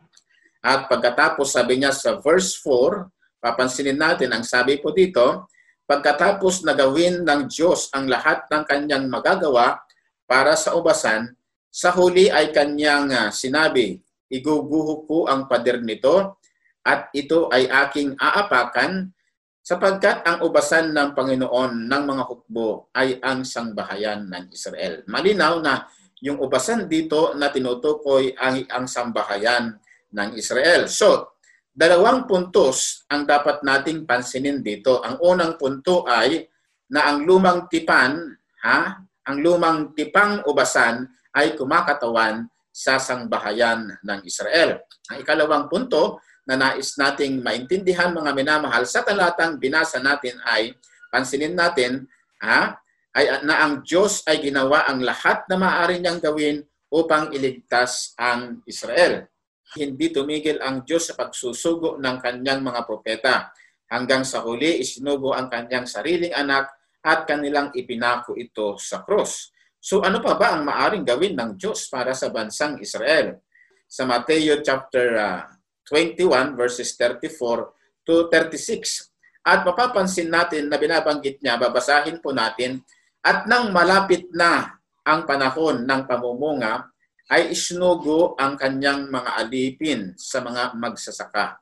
At 0.64 0.88
pagkatapos 0.88 1.52
sabi 1.52 1.84
niya 1.84 1.92
sa 1.92 2.24
verse 2.24 2.56
4, 2.64 3.12
papansinin 3.44 4.00
natin 4.00 4.32
ang 4.32 4.48
sabi 4.48 4.80
po 4.80 4.96
dito, 4.96 5.52
pagkatapos 5.84 6.64
na 6.64 6.72
gawin 6.72 7.28
ng 7.28 7.52
Diyos 7.52 7.92
ang 7.92 8.08
lahat 8.08 8.48
ng 8.48 8.64
kanyang 8.64 9.12
magagawa 9.12 9.84
para 10.24 10.56
sa 10.56 10.80
ubasan, 10.80 11.36
sa 11.68 11.92
huli 11.92 12.32
ay 12.32 12.56
kanyang 12.56 13.12
ah, 13.12 13.30
sinabi, 13.36 14.00
iguguho 14.32 15.04
ko 15.04 15.18
ang 15.28 15.52
pader 15.52 15.84
nito 15.84 16.40
at 16.88 17.12
ito 17.12 17.52
ay 17.52 17.68
aking 17.68 18.16
aapakan 18.16 19.12
sapagkat 19.60 20.24
ang 20.24 20.44
ubasan 20.44 20.96
ng 20.96 21.12
Panginoon 21.12 21.88
ng 21.88 22.04
mga 22.04 22.24
hukbo 22.28 22.92
ay 22.96 23.20
ang 23.20 23.44
sangbahayan 23.44 24.28
ng 24.28 24.56
Israel. 24.56 25.04
Malinaw 25.08 25.60
na 25.60 25.88
yung 26.24 26.40
ubasan 26.40 26.88
dito 26.88 27.36
na 27.36 27.52
tinutukoy 27.52 28.32
ay 28.40 28.64
ang 28.72 28.88
sambahayan 28.88 29.76
ng 30.14 30.30
Israel. 30.40 30.88
So, 30.88 31.33
dalawang 31.74 32.30
puntos 32.30 33.04
ang 33.10 33.26
dapat 33.26 33.66
nating 33.66 34.06
pansinin 34.06 34.62
dito. 34.62 35.02
Ang 35.02 35.18
unang 35.26 35.58
punto 35.58 36.06
ay 36.06 36.46
na 36.94 37.10
ang 37.10 37.26
lumang 37.26 37.66
tipan, 37.66 38.22
ha, 38.62 39.02
ang 39.26 39.38
lumang 39.42 39.98
tipang 39.98 40.46
ubasan 40.46 41.10
ay 41.34 41.58
kumakatawan 41.58 42.46
sa 42.70 43.02
sangbahayan 43.02 43.90
ng 44.06 44.20
Israel. 44.26 44.86
Ang 45.10 45.26
ikalawang 45.26 45.66
punto 45.66 46.22
na 46.46 46.54
nais 46.54 46.94
nating 47.00 47.42
maintindihan 47.42 48.14
mga 48.14 48.32
minamahal 48.38 48.86
sa 48.86 49.02
talatang 49.02 49.58
binasa 49.58 49.98
natin 49.98 50.38
ay 50.46 50.78
pansinin 51.10 51.58
natin 51.58 52.06
ha, 52.42 52.78
ay 53.18 53.42
na 53.46 53.66
ang 53.66 53.82
Diyos 53.82 54.22
ay 54.30 54.42
ginawa 54.42 54.86
ang 54.86 55.02
lahat 55.02 55.46
na 55.50 55.58
maaari 55.58 55.98
niyang 56.02 56.22
gawin 56.22 56.62
upang 56.94 57.34
iligtas 57.34 58.14
ang 58.18 58.62
Israel. 58.70 59.26
Hindi 59.74 60.14
tumigil 60.14 60.62
ang 60.62 60.86
Diyos 60.86 61.10
sa 61.10 61.18
pagsusugo 61.18 61.98
ng 61.98 62.18
kanyang 62.22 62.62
mga 62.62 62.82
propeta. 62.86 63.50
Hanggang 63.90 64.26
sa 64.26 64.42
huli, 64.46 64.82
isinugo 64.82 65.34
ang 65.34 65.50
kanyang 65.50 65.86
sariling 65.86 66.34
anak 66.34 66.70
at 67.04 67.26
kanilang 67.28 67.74
ipinako 67.76 68.34
ito 68.38 68.80
sa 68.80 69.04
krus. 69.04 69.52
So 69.84 70.00
ano 70.00 70.24
pa 70.24 70.40
ba 70.40 70.56
ang 70.56 70.64
maaring 70.64 71.04
gawin 71.04 71.36
ng 71.36 71.60
Diyos 71.60 71.92
para 71.92 72.16
sa 72.16 72.32
bansang 72.32 72.80
Israel? 72.80 73.44
Sa 73.86 74.08
Mateo 74.08 74.64
chapter 74.64 75.08
ah, 75.20 75.44
21 75.92 76.56
verses 76.56 76.96
34 76.96 78.08
to 78.08 78.32
36. 78.32 79.12
At 79.44 79.68
mapapansin 79.68 80.32
natin 80.32 80.72
na 80.72 80.80
binabanggit 80.80 81.44
niya, 81.44 81.60
babasahin 81.60 82.24
po 82.24 82.32
natin, 82.32 82.80
at 83.20 83.44
nang 83.44 83.76
malapit 83.76 84.32
na 84.32 84.80
ang 85.04 85.28
panahon 85.28 85.84
ng 85.84 86.02
pamumunga, 86.08 86.88
ay 87.32 87.56
isinugo 87.56 88.36
ang 88.36 88.60
kanyang 88.60 89.08
mga 89.08 89.32
alipin 89.40 90.02
sa 90.20 90.44
mga 90.44 90.76
magsasaka 90.76 91.60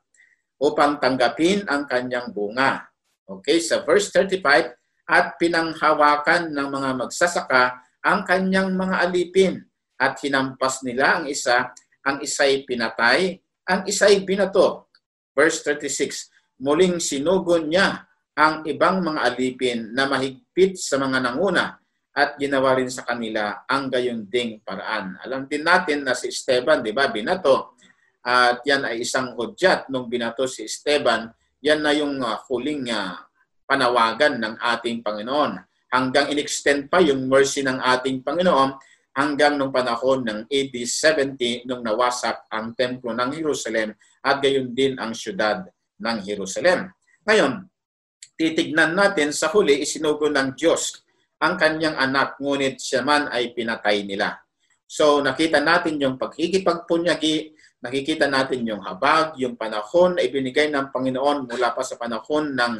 upang 0.62 0.98
tanggapin 0.98 1.66
ang 1.66 1.86
kanyang 1.86 2.30
bunga. 2.30 2.86
Okay, 3.26 3.62
sa 3.62 3.82
verse 3.82 4.10
35, 4.14 4.74
at 5.06 5.34
pinanghawakan 5.38 6.54
ng 6.54 6.68
mga 6.70 6.90
magsasaka 7.06 7.62
ang 8.02 8.22
kanyang 8.22 8.74
mga 8.74 8.96
alipin 9.02 9.54
at 9.98 10.18
hinampas 10.22 10.82
nila 10.86 11.22
ang 11.22 11.26
isa, 11.30 11.70
ang 12.02 12.18
isa'y 12.22 12.66
pinatay, 12.66 13.38
ang 13.66 13.86
isa'y 13.86 14.22
binato. 14.26 14.90
Verse 15.34 15.62
36, 15.66 16.62
muling 16.62 16.98
sinugon 17.02 17.70
niya 17.70 18.06
ang 18.38 18.66
ibang 18.66 19.02
mga 19.02 19.20
alipin 19.22 19.94
na 19.94 20.06
mahigpit 20.06 20.78
sa 20.78 20.98
mga 20.98 21.22
nanguna 21.22 21.81
at 22.12 22.36
ginawa 22.36 22.76
rin 22.76 22.92
sa 22.92 23.08
kanila 23.08 23.64
ang 23.64 23.88
gayon 23.88 24.28
ding 24.28 24.60
paraan. 24.60 25.16
Alam 25.24 25.48
din 25.48 25.64
natin 25.64 26.04
na 26.04 26.12
si 26.12 26.28
Esteban, 26.28 26.84
di 26.84 26.92
ba, 26.92 27.08
binato. 27.08 27.80
At 28.20 28.60
yan 28.68 28.84
ay 28.84 29.00
isang 29.00 29.32
hudyat 29.32 29.88
nung 29.88 30.12
binato 30.12 30.44
si 30.44 30.68
Esteban. 30.68 31.32
Yan 31.64 31.80
na 31.80 31.96
yung 31.96 32.20
uh, 32.20 32.36
huling 32.46 32.92
uh, 32.92 33.16
panawagan 33.64 34.36
ng 34.36 34.54
ating 34.60 35.00
Panginoon. 35.00 35.56
Hanggang 35.88 36.28
in-extend 36.28 36.92
pa 36.92 37.00
yung 37.00 37.24
mercy 37.28 37.64
ng 37.64 37.80
ating 37.80 38.20
Panginoon 38.20 38.76
hanggang 39.12 39.60
nung 39.60 39.72
panahon 39.72 40.24
ng 40.24 40.38
AD 40.48 40.74
70 40.76 41.68
nung 41.68 41.84
nawasak 41.84 42.48
ang 42.48 42.72
templo 42.72 43.12
ng 43.12 43.28
Jerusalem 43.32 43.92
at 44.24 44.40
gayon 44.40 44.72
din 44.72 44.96
ang 44.96 45.12
syudad 45.12 45.68
ng 46.00 46.16
Jerusalem. 46.24 46.88
Ngayon, 47.28 47.68
titignan 48.36 48.96
natin 48.96 49.30
sa 49.36 49.52
huli 49.52 49.84
isinugo 49.84 50.32
ng 50.32 50.56
Diyos 50.56 51.04
ang 51.42 51.58
kanyang 51.58 51.98
anak 51.98 52.38
ngunit 52.38 52.78
siya 52.78 53.02
man 53.02 53.26
ay 53.34 53.50
pinatay 53.50 54.06
nila. 54.06 54.38
So 54.86 55.18
nakita 55.18 55.58
natin 55.58 55.98
yung 55.98 56.14
pagkikipagpunyagi, 56.14 57.50
nakikita 57.82 58.30
natin 58.30 58.62
yung 58.62 58.78
habag, 58.86 59.34
yung 59.42 59.58
panahon 59.58 60.14
na 60.14 60.22
ibinigay 60.22 60.70
ng 60.70 60.94
Panginoon 60.94 61.50
mula 61.50 61.74
pa 61.74 61.82
sa 61.82 61.98
panahon 61.98 62.54
ng 62.54 62.74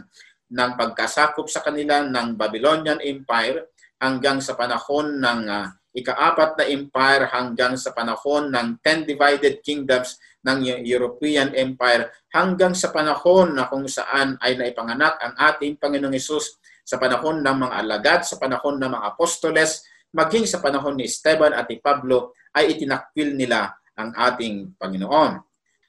ng 0.52 0.70
pagkasakop 0.76 1.48
sa 1.48 1.64
kanila 1.64 2.04
ng 2.04 2.36
Babylonian 2.36 3.00
Empire 3.00 3.72
hanggang 3.98 4.38
sa 4.38 4.52
panahon 4.52 5.18
ng 5.18 5.40
uh, 5.48 5.66
ikaapat 5.92 6.56
na 6.56 6.64
empire 6.72 7.28
hanggang 7.28 7.76
sa 7.76 7.92
panahon 7.92 8.48
ng 8.48 8.80
Ten 8.80 9.04
Divided 9.04 9.60
Kingdoms 9.60 10.16
ng 10.42 10.84
European 10.88 11.52
Empire 11.52 12.10
hanggang 12.32 12.72
sa 12.72 12.88
panahon 12.90 13.54
na 13.54 13.68
kung 13.68 13.84
saan 13.84 14.40
ay 14.40 14.56
naipanganak 14.56 15.20
ang 15.20 15.36
ating 15.36 15.76
Panginoong 15.76 16.16
Isus 16.16 16.58
sa 16.82 16.98
panahon 16.98 17.40
ng 17.40 17.56
mga 17.66 17.74
alagad, 17.78 18.20
sa 18.26 18.36
panahon 18.36 18.78
ng 18.78 18.90
mga 18.92 19.06
apostoles, 19.14 19.86
maging 20.12 20.44
sa 20.44 20.60
panahon 20.60 20.98
ni 20.98 21.08
Esteban 21.08 21.56
at 21.56 21.70
ni 21.70 21.78
Pablo 21.78 22.36
ay 22.52 22.76
itinakwil 22.76 23.32
nila 23.32 23.72
ang 23.96 24.12
ating 24.12 24.76
Panginoon. 24.76 25.40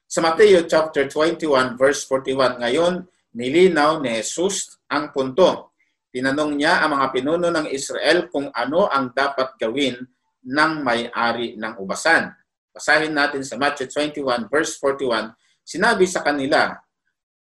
Sa 0.08 0.21
Mateo 0.21 0.63
chapter 0.69 1.10
21 1.10 1.75
verse 1.75 2.06
41 2.06 2.62
ngayon, 2.62 3.03
nilinaw 3.34 3.99
ni 3.99 4.21
Jesus 4.21 4.77
ang 4.88 5.10
punto 5.10 5.73
Tinanong 6.13 6.62
niya 6.62 6.86
ang 6.86 6.93
mga 6.93 7.10
pinuno 7.10 7.49
ng 7.49 7.73
Israel 7.73 8.29
kung 8.29 8.53
ano 8.53 8.86
ang 8.86 9.10
dapat 9.17 9.58
gawin 9.58 9.97
ng 10.45 10.71
may-ari 10.86 11.58
ng 11.58 11.73
ubasan. 11.82 12.29
Basahin 12.69 13.17
natin 13.17 13.41
sa 13.41 13.58
Matthew 13.58 13.89
21 14.21 14.45
verse 14.45 14.77
41, 14.77 15.34
sinabi 15.65 16.06
sa 16.06 16.21
kanila, 16.21 16.77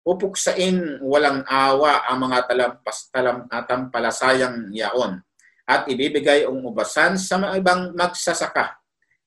Pupuksain 0.03 0.99
walang 0.99 1.47
awa 1.47 2.11
ang 2.11 2.27
mga 2.27 2.51
talampas, 2.51 3.07
talam, 3.15 3.47
tampalasayang 3.47 4.75
yaon 4.75 5.23
at 5.63 5.87
ibibigay 5.87 6.43
ang 6.43 6.59
ubasan 6.67 7.15
sa 7.15 7.39
mga 7.39 7.63
ibang 7.63 7.83
magsasaka 7.95 8.83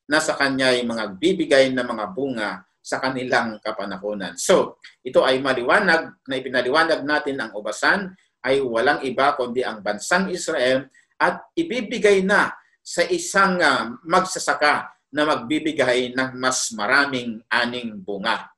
na 0.05 0.19
sa 0.19 0.35
kanya 0.35 0.75
ay 0.75 0.83
mga 0.83 1.15
bibigay 1.15 1.71
na 1.71 1.87
mga 1.87 2.05
bunga 2.11 2.49
sa 2.85 3.01
kanilang 3.01 3.57
kapanahonan. 3.63 4.37
So, 4.37 4.77
ito 5.01 5.25
ay 5.25 5.41
maliwanag 5.41 6.21
na 6.27 6.35
ipinaliwanag 6.37 7.01
natin 7.01 7.41
ang 7.41 7.51
ubasan 7.57 8.13
ay 8.45 8.61
walang 8.61 9.01
iba 9.01 9.33
kundi 9.33 9.65
ang 9.65 9.81
bansang 9.81 10.29
Israel 10.29 10.85
at 11.17 11.41
ibibigay 11.57 12.21
na 12.21 12.53
sa 12.85 13.01
isang 13.09 13.57
uh, 13.57 13.97
magsasaka 14.05 14.93
na 15.09 15.25
magbibigay 15.25 16.13
ng 16.13 16.37
mas 16.37 16.69
maraming 16.77 17.41
aning 17.49 17.97
bunga. 17.97 18.53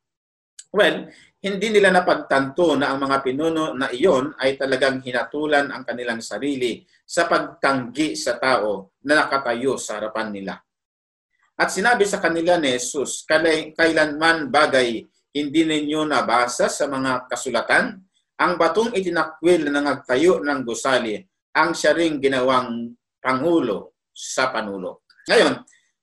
Well, 0.75 1.07
hindi 1.47 1.71
nila 1.71 1.95
napagtanto 1.95 2.75
na 2.75 2.91
ang 2.91 2.99
mga 3.07 3.23
pinuno 3.23 3.71
na 3.71 3.87
iyon 3.87 4.35
ay 4.35 4.59
talagang 4.59 4.99
hinatulan 4.99 5.71
ang 5.71 5.87
kanilang 5.87 6.19
sarili 6.19 6.83
sa 7.07 7.23
pagtanggi 7.25 8.19
sa 8.19 8.35
tao 8.35 8.99
na 9.07 9.23
nakatayo 9.23 9.79
sa 9.79 9.97
harapan 9.97 10.29
nila. 10.35 10.53
At 11.57 11.71
sinabi 11.71 12.05
sa 12.05 12.19
kanila 12.19 12.59
ni 12.59 12.75
Jesus, 12.75 13.25
kailanman 13.25 14.51
bagay 14.51 15.01
hindi 15.33 15.61
ninyo 15.65 16.05
nabasa 16.05 16.69
sa 16.69 16.85
mga 16.85 17.25
kasulatan 17.25 17.97
ang 18.37 18.53
batong 18.57 18.93
itinakwil 18.93 19.65
na 19.65 19.81
nagtayo 19.81 20.45
ng 20.45 20.61
gusali 20.61 21.17
ang 21.57 21.73
siya 21.73 21.97
ring 21.97 22.21
ginawang 22.21 22.93
pangulo 23.17 23.97
sa 24.13 24.53
panulo. 24.53 25.09
Ngayon, 25.25 25.53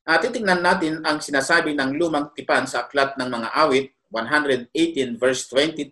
uh, 0.07 0.19
titingnan 0.19 0.61
natin 0.61 0.99
ang 1.07 1.23
sinasabi 1.23 1.79
ng 1.79 1.95
lumang 1.95 2.35
tipan 2.35 2.67
sa 2.67 2.87
aklat 2.87 3.15
ng 3.15 3.29
mga 3.31 3.49
awit 3.55 3.87
118 4.15 5.19
verse 5.19 5.51
22. 5.51 5.91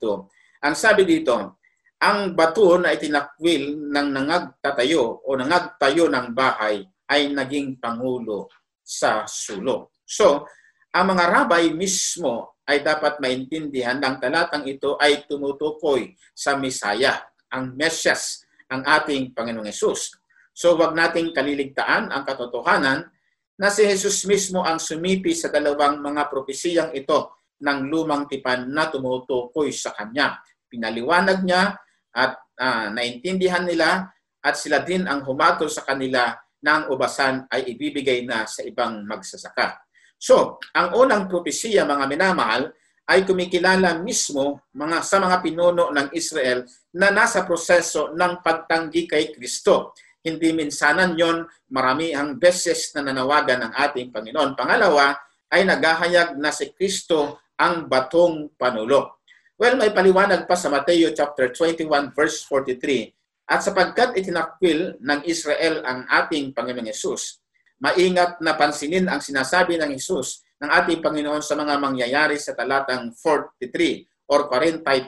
Ang 0.63 0.75
sabi 0.79 1.03
dito, 1.03 1.59
ang 1.99 2.39
bato 2.39 2.79
na 2.79 2.95
itinakwil 2.95 3.91
ng 3.91 4.09
nangagtatayo 4.15 5.27
o 5.27 5.35
nangagtayo 5.35 6.07
ng 6.07 6.31
bahay 6.31 6.87
ay 7.11 7.35
naging 7.35 7.83
pangulo 7.83 8.47
sa 8.83 9.27
sulok. 9.27 9.91
So, 10.07 10.47
ang 10.95 11.15
mga 11.15 11.25
rabay 11.31 11.75
mismo 11.75 12.63
ay 12.67 12.83
dapat 12.87 13.19
maintindihan 13.19 13.99
ng 13.99 14.23
talatang 14.23 14.67
ito 14.71 14.95
ay 15.03 15.27
tumutukoy 15.27 16.15
sa 16.31 16.55
Misaya, 16.55 17.19
ang 17.51 17.75
Mesyas, 17.75 18.47
ang 18.71 18.87
ating 18.87 19.35
Panginoong 19.35 19.69
Yesus. 19.69 20.15
So 20.53 20.77
wag 20.77 20.93
nating 20.93 21.33
kaliligtaan 21.33 22.13
ang 22.13 22.23
katotohanan 22.29 23.09
na 23.57 23.69
si 23.69 23.85
Jesus 23.89 24.25
mismo 24.29 24.65
ang 24.65 24.77
sumipi 24.81 25.33
sa 25.33 25.49
dalawang 25.49 26.01
mga 26.01 26.29
propesiyang 26.29 26.93
ito 26.93 27.42
ng 27.63 27.79
lumang 27.87 28.27
tipan 28.27 28.69
na 28.69 28.91
tumutukoy 28.91 29.71
sa 29.71 29.95
Kanya. 29.95 30.43
Pinaliwanag 30.67 31.47
niya 31.47 31.79
at 32.13 32.37
uh, 32.59 32.91
naintindihan 32.91 33.63
nila 33.63 34.11
at 34.43 34.55
sila 34.59 34.83
din 34.83 35.07
ang 35.07 35.23
humatol 35.23 35.71
sa 35.71 35.87
kanila 35.87 36.35
ng 36.63 36.91
ubasan 36.91 37.47
ay 37.51 37.75
ibibigay 37.75 38.27
na 38.27 38.45
sa 38.47 38.67
ibang 38.67 39.07
magsasaka. 39.07 39.79
So, 40.19 40.63
ang 40.75 40.95
unang 40.95 41.27
propesiya 41.27 41.83
mga 41.83 42.07
minamahal 42.07 42.71
ay 43.11 43.27
kumikilala 43.27 43.99
mismo 43.99 44.63
mga 44.71 45.03
sa 45.03 45.19
mga 45.19 45.43
pinuno 45.43 45.91
ng 45.91 46.15
Israel 46.15 46.63
na 46.95 47.11
nasa 47.11 47.43
proseso 47.43 48.15
ng 48.15 48.39
pagtanggi 48.39 49.11
kay 49.11 49.35
Kristo. 49.35 49.95
Hindi 50.23 50.55
minsanan 50.55 51.19
yon, 51.19 51.43
marami 51.75 52.15
ang 52.15 52.39
beses 52.39 52.95
na 52.95 53.03
nanawagan 53.03 53.67
ng 53.67 53.73
ating 53.75 54.15
Panginoon. 54.15 54.55
Pangalawa 54.55 55.19
ay 55.51 55.67
naghahayag 55.67 56.39
na 56.39 56.55
si 56.55 56.71
Kristo 56.71 57.43
ang 57.59 57.89
batong 57.89 58.53
panulo. 58.57 59.23
Well, 59.59 59.79
may 59.79 59.95
paliwanag 59.95 60.49
pa 60.49 60.59
sa 60.59 60.73
Mateo 60.73 61.13
chapter 61.15 61.53
21 61.55 62.17
verse 62.17 62.43
43. 62.49 63.13
At 63.53 63.61
sapagkat 63.61 64.17
itinakwil 64.17 64.97
ng 65.03 65.21
Israel 65.29 65.85
ang 65.85 66.09
ating 66.09 66.57
Panginoong 66.57 66.89
Yesus, 66.89 67.43
maingat 67.83 68.41
na 68.41 68.55
pansinin 68.55 69.11
ang 69.11 69.21
sinasabi 69.21 69.77
ng 69.77 69.93
Yesus 69.93 70.47
ng 70.63 70.71
ating 70.71 71.03
Panginoon 71.03 71.43
sa 71.43 71.59
mga 71.59 71.75
mangyayari 71.83 72.39
sa 72.39 72.55
talatang 72.55 73.11
43 73.19 74.31
or 74.31 74.47
43. 74.47 75.03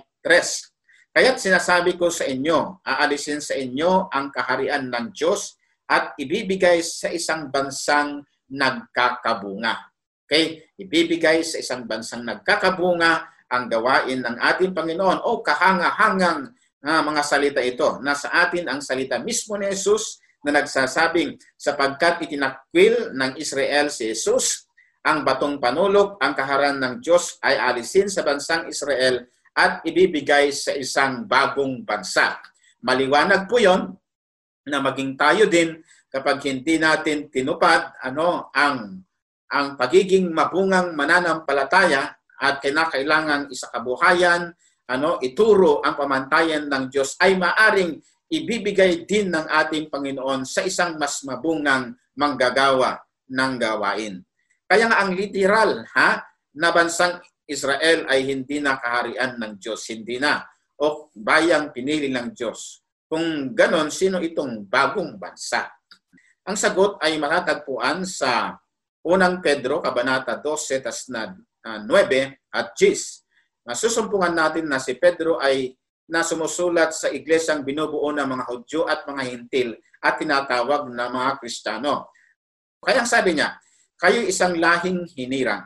Kaya't 1.15 1.39
sinasabi 1.39 1.95
ko 1.95 2.11
sa 2.11 2.27
inyo, 2.27 2.83
aalisin 2.83 3.39
sa 3.39 3.55
inyo 3.55 4.11
ang 4.11 4.35
kaharian 4.35 4.91
ng 4.91 5.15
Diyos 5.15 5.55
at 5.87 6.19
ibibigay 6.19 6.83
sa 6.83 7.07
isang 7.07 7.55
bansang 7.55 8.27
nagkakabunga. 8.51 9.94
Okay? 10.35 10.67
Ibibigay 10.75 11.47
sa 11.47 11.63
isang 11.63 11.87
bansang 11.87 12.27
nagkakabunga 12.27 13.23
ang 13.47 13.71
gawain 13.71 14.19
ng 14.19 14.35
ating 14.43 14.75
Panginoon 14.75 15.23
o 15.23 15.39
kahanga-hangang 15.47 16.51
uh, 16.83 17.03
mga 17.07 17.23
salita 17.23 17.63
ito. 17.63 18.03
Nasa 18.03 18.35
atin 18.35 18.67
ang 18.67 18.83
salita 18.83 19.23
mismo 19.23 19.55
ni 19.55 19.71
Jesus 19.71 20.19
na 20.43 20.59
nagsasabing 20.59 21.39
sapagkat 21.55 22.27
itinakwil 22.27 23.15
ng 23.15 23.39
Israel 23.39 23.95
si 23.95 24.11
Jesus, 24.11 24.67
ang 25.07 25.23
batong 25.23 25.63
panulok, 25.63 26.19
ang 26.19 26.35
kaharan 26.35 26.83
ng 26.83 26.99
Diyos 26.99 27.39
ay 27.39 27.55
alisin 27.55 28.11
sa 28.11 28.27
bansang 28.27 28.67
Israel 28.67 29.31
at 29.55 29.87
ibibigay 29.87 30.51
sa 30.51 30.75
isang 30.75 31.31
bagong 31.31 31.87
bansa. 31.87 32.43
Maliwanag 32.83 33.47
po 33.47 33.63
yon 33.63 33.95
na 34.67 34.83
maging 34.83 35.15
tayo 35.15 35.47
din 35.47 35.79
kapag 36.11 36.43
hindi 36.43 36.83
natin 36.83 37.31
tinupad 37.31 37.95
ano 38.03 38.51
ang 38.51 39.07
ang 39.51 39.77
pagiging 39.77 40.33
mabungang 40.33 40.97
mananampalataya 40.97 42.15
at 42.41 42.61
kinakailangan 42.61 43.49
isakabuhayan, 43.53 44.53
ano, 44.91 45.17
ituro 45.25 45.81
ang 45.81 45.97
pamantayan 45.97 46.69
ng 46.69 46.93
Diyos 46.93 47.17
ay 47.21 47.41
maaring 47.41 47.97
ibibigay 48.29 49.09
din 49.09 49.33
ng 49.33 49.47
ating 49.49 49.89
Panginoon 49.89 50.45
sa 50.45 50.65
isang 50.65 50.97
mas 51.01 51.25
mabungang 51.25 51.97
manggagawa 52.17 53.01
ng 53.31 53.53
gawain. 53.57 54.21
Kaya 54.65 54.91
nga 54.91 55.05
ang 55.05 55.13
literal 55.13 55.85
ha, 55.97 56.25
na 56.55 56.69
bansang 56.71 57.21
Israel 57.45 58.09
ay 58.09 58.25
hindi 58.25 58.59
na 58.61 58.81
kaharian 58.81 59.37
ng 59.37 59.53
Diyos, 59.61 59.85
hindi 59.93 60.17
na. 60.17 60.41
O 60.81 61.13
bayang 61.13 61.71
pinili 61.71 62.09
ng 62.09 62.33
Diyos. 62.33 62.83
Kung 63.05 63.53
ganon, 63.53 63.93
sino 63.93 64.19
itong 64.19 64.67
bagong 64.67 65.21
bansa? 65.21 65.71
Ang 66.45 66.57
sagot 66.59 66.99
ay 67.05 67.21
matatagpuan 67.21 68.03
sa 68.09 68.57
unang 69.05 69.45
Pedro, 69.45 69.85
Kabanata 69.85 70.41
12, 70.41 70.81
tas 70.85 71.09
na 71.13 71.37
uh, 71.37 71.81
9 71.85 72.57
at 72.57 72.73
10. 72.73 73.69
Masusumpungan 73.69 74.33
natin 74.33 74.69
na 74.69 74.81
si 74.81 74.97
Pedro 74.97 75.41
ay 75.41 75.77
na 76.05 76.21
sumusulat 76.21 76.93
sa 76.93 77.09
iglesyang 77.09 77.65
binubuo 77.65 78.13
ng 78.13 78.29
mga 78.29 78.45
Hudyo 78.45 78.81
at 78.85 79.09
mga 79.09 79.23
Hintil 79.25 79.73
at 80.05 80.21
tinatawag 80.21 80.93
na 80.93 81.09
mga 81.09 81.41
Kristiyano. 81.41 82.13
Kaya 82.85 83.09
sabi 83.09 83.41
niya, 83.41 83.57
kayo 83.97 84.21
isang 84.21 84.53
lahing 84.61 85.09
hinirang, 85.17 85.65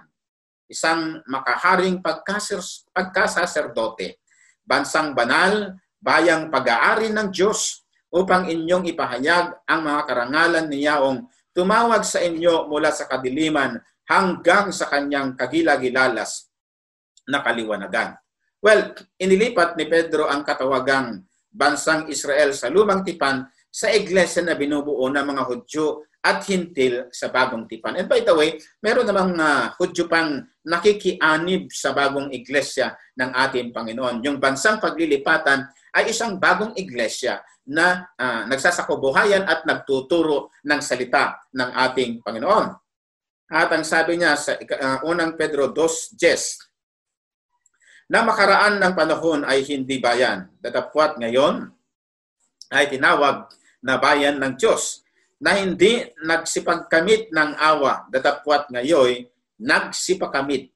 isang 0.70 1.18
makaharing 1.26 1.98
pagkasers, 1.98 2.86
pagkasaserdote, 2.94 4.22
bansang 4.62 5.10
banal, 5.18 5.74
bayang 5.98 6.54
pag-aari 6.54 7.10
ng 7.10 7.34
Diyos 7.34 7.82
upang 8.14 8.46
inyong 8.46 8.86
ipahayag 8.94 9.58
ang 9.66 9.80
mga 9.82 10.00
karangalan 10.06 10.66
ni 10.70 10.86
Yaong 10.86 11.26
tumawag 11.58 12.06
sa 12.06 12.22
inyo 12.22 12.70
mula 12.70 12.94
sa 12.94 13.10
kadiliman 13.10 13.82
hanggang 14.06 14.70
sa 14.70 14.86
kanyang 14.86 15.34
kagilagilalas 15.34 16.46
na 17.26 17.42
kaliwanagan. 17.42 18.14
Well, 18.62 18.94
inilipat 19.18 19.74
ni 19.74 19.90
Pedro 19.90 20.30
ang 20.30 20.46
katawagang 20.46 21.26
bansang 21.50 22.06
Israel 22.06 22.54
sa 22.54 22.70
lumang 22.70 23.02
tipan 23.02 23.42
sa 23.74 23.90
iglesia 23.90 24.46
na 24.46 24.54
binubuo 24.54 25.02
ng 25.10 25.26
mga 25.26 25.42
Hudyo 25.50 26.06
at 26.22 26.46
Hintil 26.46 27.10
sa 27.10 27.30
bagong 27.30 27.66
tipan. 27.66 27.98
And 27.98 28.06
by 28.06 28.22
the 28.22 28.34
way, 28.38 28.58
meron 28.78 29.10
namang 29.10 29.34
uh, 29.38 29.74
Hudyo 29.82 30.06
pang 30.06 30.46
nakikianib 30.62 31.74
sa 31.74 31.90
bagong 31.90 32.30
iglesia 32.30 32.94
ng 33.18 33.34
ating 33.34 33.74
Panginoon. 33.74 34.22
Yung 34.22 34.38
bansang 34.38 34.78
paglilipatan 34.78 35.66
ay 35.94 36.14
isang 36.14 36.38
bagong 36.38 36.74
iglesia 36.78 37.42
na 37.68 38.08
uh, 38.16 38.48
nagsasakubuhayan 38.48 39.44
at 39.44 39.68
nagtuturo 39.68 40.48
ng 40.64 40.80
salita 40.80 41.36
ng 41.52 41.70
ating 41.88 42.24
Panginoon. 42.24 42.72
At 43.52 43.68
ang 43.72 43.84
sabi 43.84 44.16
niya 44.16 44.36
sa 44.40 44.56
uh, 44.56 45.04
unang 45.04 45.36
Pedro 45.36 45.72
2.10, 45.76 46.16
na 48.08 48.24
makaraan 48.24 48.80
ng 48.80 48.92
panahon 48.96 49.44
ay 49.44 49.68
hindi 49.68 50.00
bayan, 50.00 50.48
datapwat 50.64 51.20
ngayon 51.20 51.68
ay 52.72 52.88
tinawag 52.88 53.52
na 53.84 54.00
bayan 54.00 54.40
ng 54.40 54.56
Diyos, 54.56 55.04
na 55.38 55.60
hindi 55.60 56.08
nagsipagkamit 56.24 57.28
ng 57.30 57.50
awa, 57.60 58.08
datapwat 58.08 58.72
ngayon 58.72 59.28
nagsipakamit 59.60 60.72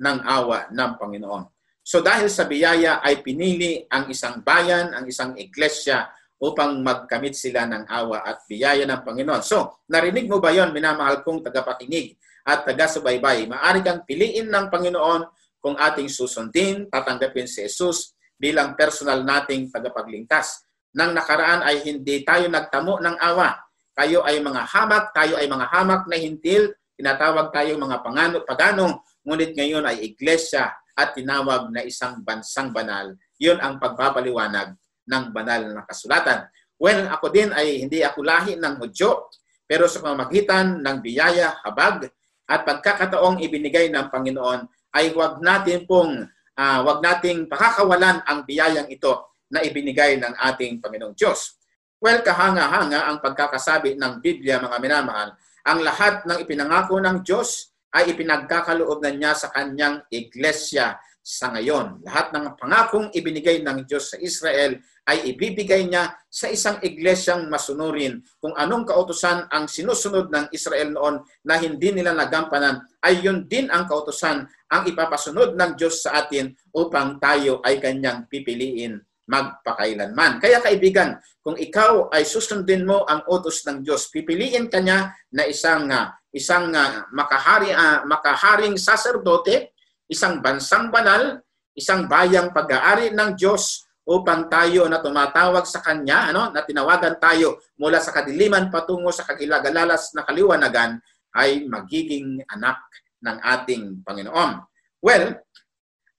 ng 0.00 0.18
awa 0.24 0.72
ng 0.72 0.90
Panginoon. 0.96 1.44
So 1.84 2.00
dahil 2.00 2.32
sa 2.32 2.48
biyaya 2.48 3.04
ay 3.04 3.20
pinili 3.20 3.84
ang 3.92 4.08
isang 4.08 4.40
bayan, 4.40 4.96
ang 4.96 5.04
isang 5.04 5.36
iglesia 5.36 6.08
upang 6.40 6.80
magkamit 6.80 7.36
sila 7.36 7.68
ng 7.68 7.84
awa 7.84 8.24
at 8.24 8.48
biyaya 8.48 8.88
ng 8.88 9.04
Panginoon. 9.04 9.44
So, 9.44 9.84
narinig 9.92 10.24
mo 10.24 10.40
ba 10.40 10.56
yon 10.56 10.72
minamahal 10.72 11.20
kong 11.20 11.44
tagapakinig 11.44 12.16
at 12.48 12.64
taga-subaybay? 12.64 13.44
Maari 13.44 13.84
kang 13.84 14.08
piliin 14.08 14.48
ng 14.48 14.72
Panginoon 14.72 15.28
kung 15.60 15.76
ating 15.76 16.08
susundin, 16.08 16.88
tatanggapin 16.88 17.44
si 17.44 17.68
Jesus 17.68 18.16
bilang 18.40 18.72
personal 18.72 19.20
nating 19.20 19.68
tagapaglingkas. 19.68 20.64
Nang 20.96 21.12
nakaraan 21.12 21.60
ay 21.60 21.84
hindi 21.84 22.24
tayo 22.24 22.48
nagtamo 22.48 23.04
ng 23.04 23.16
awa. 23.20 23.60
Kayo 23.92 24.24
ay 24.24 24.40
mga 24.40 24.64
hamak, 24.64 25.12
tayo 25.12 25.36
ay 25.36 25.44
mga 25.44 25.66
hamak 25.68 26.08
na 26.08 26.16
hintil, 26.16 26.72
tinatawag 26.96 27.52
tayo 27.52 27.76
mga 27.76 28.00
pangano, 28.00 28.40
pagano, 28.48 29.04
ngunit 29.28 29.52
ngayon 29.52 29.84
ay 29.84 30.08
iglesia 30.08 30.72
at 30.96 31.12
tinawag 31.12 31.68
na 31.68 31.84
isang 31.84 32.24
bansang 32.24 32.72
banal. 32.72 33.12
Yun 33.36 33.60
ang 33.60 33.76
pagpapaliwanag 33.76 34.79
ng 35.10 35.24
banal 35.34 35.74
na 35.74 35.82
kasulatan. 35.82 36.46
Well, 36.78 37.10
ako 37.10 37.34
din 37.34 37.50
ay 37.50 37.82
hindi 37.82 38.06
ako 38.06 38.22
lahi 38.22 38.54
ng 38.54 38.78
Hudyo, 38.78 39.28
pero 39.66 39.90
sa 39.90 39.98
pamamagitan 40.00 40.78
ng 40.78 40.96
biyaya, 41.02 41.58
habag, 41.66 42.08
at 42.50 42.62
pagkakataong 42.62 43.42
ibinigay 43.42 43.90
ng 43.90 44.10
Panginoon, 44.10 44.66
ay 44.94 45.14
huwag 45.14 45.38
natin 45.42 45.86
pong, 45.86 46.26
uh, 46.58 46.78
huwag 46.82 46.98
nating 47.02 47.46
pakakawalan 47.46 48.22
ang 48.26 48.42
biyayang 48.42 48.90
ito 48.90 49.30
na 49.50 49.62
ibinigay 49.62 50.18
ng 50.18 50.34
ating 50.50 50.82
Panginoong 50.82 51.14
Diyos. 51.14 51.58
Well, 52.00 52.24
kahanga-hanga 52.24 53.12
ang 53.12 53.20
pagkakasabi 53.20 54.00
ng 54.00 54.24
Biblia, 54.24 54.56
mga 54.56 54.78
minamahal, 54.80 55.36
ang 55.68 55.78
lahat 55.84 56.24
ng 56.24 56.38
ipinangako 56.40 56.96
ng 56.96 57.20
Diyos 57.20 57.70
ay 57.92 58.14
ipinagkakaloob 58.16 59.04
na 59.04 59.12
niya 59.12 59.32
sa 59.36 59.52
kanyang 59.52 60.00
iglesia 60.08 60.96
sa 61.20 61.52
ngayon. 61.52 62.00
Lahat 62.02 62.32
ng 62.32 62.56
pangakong 62.56 63.12
ibinigay 63.12 63.60
ng 63.60 63.84
Diyos 63.84 64.10
sa 64.10 64.16
Israel 64.18 64.80
ay 65.04 65.32
ibibigay 65.32 65.86
niya 65.86 66.16
sa 66.26 66.48
isang 66.48 66.80
iglesyang 66.80 67.46
masunurin. 67.52 68.24
Kung 68.40 68.56
anong 68.56 68.88
kautusan 68.88 69.48
ang 69.52 69.68
sinusunod 69.68 70.32
ng 70.32 70.48
Israel 70.50 70.90
noon 70.96 71.16
na 71.44 71.60
hindi 71.60 71.92
nila 71.92 72.16
nagampanan, 72.16 72.80
ay 73.04 73.20
yun 73.20 73.44
din 73.44 73.68
ang 73.68 73.84
kautusan 73.84 74.48
ang 74.70 74.82
ipapasunod 74.86 75.58
ng 75.58 75.70
Diyos 75.76 76.04
sa 76.04 76.24
atin 76.24 76.54
upang 76.72 77.20
tayo 77.20 77.60
ay 77.64 77.82
kanyang 77.82 78.28
pipiliin 78.30 79.00
magpakailanman. 79.30 80.42
Kaya 80.42 80.58
kaibigan, 80.58 81.14
kung 81.38 81.54
ikaw 81.54 82.10
ay 82.10 82.26
susundin 82.26 82.82
mo 82.82 83.06
ang 83.06 83.22
utos 83.30 83.62
ng 83.62 83.86
Diyos, 83.86 84.10
pipiliin 84.10 84.66
kanya 84.66 85.14
na 85.30 85.46
isang 85.46 85.86
uh, 85.86 86.10
isang 86.34 86.74
uh, 86.74 87.06
makahari 87.14 87.70
uh, 87.70 88.02
makaharing 88.10 88.74
saserdote, 88.74 89.70
isang 90.10 90.42
bansang 90.42 90.90
banal, 90.90 91.38
isang 91.78 92.10
bayang 92.10 92.50
pag-aari 92.50 93.14
ng 93.14 93.38
Diyos 93.38 93.86
upang 94.02 94.50
tayo 94.50 94.90
na 94.90 94.98
tumatawag 94.98 95.62
sa 95.70 95.78
Kanya, 95.78 96.34
ano, 96.34 96.50
na 96.50 96.66
tinawagan 96.66 97.22
tayo 97.22 97.62
mula 97.78 98.02
sa 98.02 98.10
kadiliman 98.10 98.66
patungo 98.66 99.14
sa 99.14 99.22
kagilagalalas 99.22 100.10
na 100.18 100.26
kaliwanagan, 100.26 100.98
ay 101.38 101.62
magiging 101.70 102.42
anak 102.50 102.82
ng 103.22 103.38
ating 103.38 104.02
Panginoon. 104.02 104.66
Well, 104.98 105.38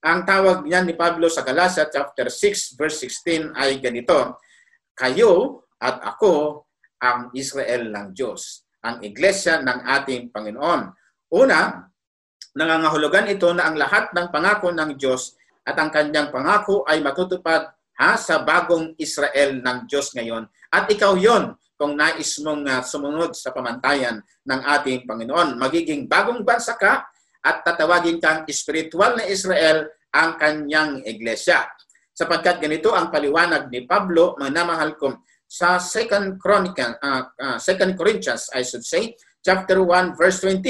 ang 0.02 0.24
tawag 0.24 0.64
niyan 0.64 0.88
ni 0.88 0.94
Pablo 0.96 1.28
sa 1.28 1.44
Galatia 1.44 1.84
chapter 1.86 2.32
6 2.32 2.80
verse 2.80 3.04
16 3.04 3.52
ay 3.52 3.76
ganito, 3.76 4.40
Kayo 4.96 5.62
at 5.76 6.00
ako 6.00 6.64
ang 6.96 7.28
Israel 7.36 7.92
ng 7.92 8.16
Diyos, 8.16 8.64
ang 8.80 9.04
iglesia 9.04 9.60
ng 9.60 9.84
ating 10.00 10.32
Panginoon. 10.32 10.80
Una, 11.28 11.91
nangangahulugan 12.52 13.28
ito 13.28 13.48
na 13.56 13.68
ang 13.68 13.76
lahat 13.80 14.12
ng 14.12 14.28
pangako 14.28 14.72
ng 14.72 14.96
Diyos 14.96 15.36
at 15.64 15.78
ang 15.78 15.88
kanyang 15.88 16.28
pangako 16.28 16.84
ay 16.84 17.00
matutupad 17.00 17.72
ha, 17.98 18.10
sa 18.18 18.42
bagong 18.42 18.96
Israel 18.98 19.62
ng 19.62 19.78
Diyos 19.88 20.12
ngayon. 20.12 20.48
At 20.72 20.88
ikaw 20.88 21.16
yon 21.16 21.54
kung 21.82 21.98
nais 21.98 22.38
mong 22.38 22.62
uh, 22.62 22.82
sumunod 22.86 23.34
sa 23.34 23.50
pamantayan 23.50 24.22
ng 24.22 24.60
ating 24.78 25.02
Panginoon. 25.02 25.58
Magiging 25.58 26.06
bagong 26.06 26.46
bansa 26.46 26.78
ka 26.78 27.10
at 27.42 27.66
tatawagin 27.66 28.22
kang 28.22 28.46
spiritual 28.54 29.18
na 29.18 29.26
Israel 29.26 29.90
ang 30.14 30.38
kanyang 30.38 31.02
iglesia. 31.02 31.66
Sapagkat 32.14 32.62
ganito 32.62 32.94
ang 32.94 33.10
paliwanag 33.10 33.66
ni 33.72 33.82
Pablo, 33.82 34.38
mga 34.38 34.62
namahal 34.62 34.94
ko, 34.94 35.26
sa 35.52 35.76
2 35.76 36.38
Chronicle, 36.38 36.96
uh, 37.02 37.28
uh, 37.34 37.58
2 37.58 37.98
Corinthians, 37.98 38.46
I 38.54 38.62
should 38.62 38.86
say, 38.86 39.18
chapter 39.42 39.82
1, 39.82 40.14
verse 40.14 40.38
20. 40.38 40.62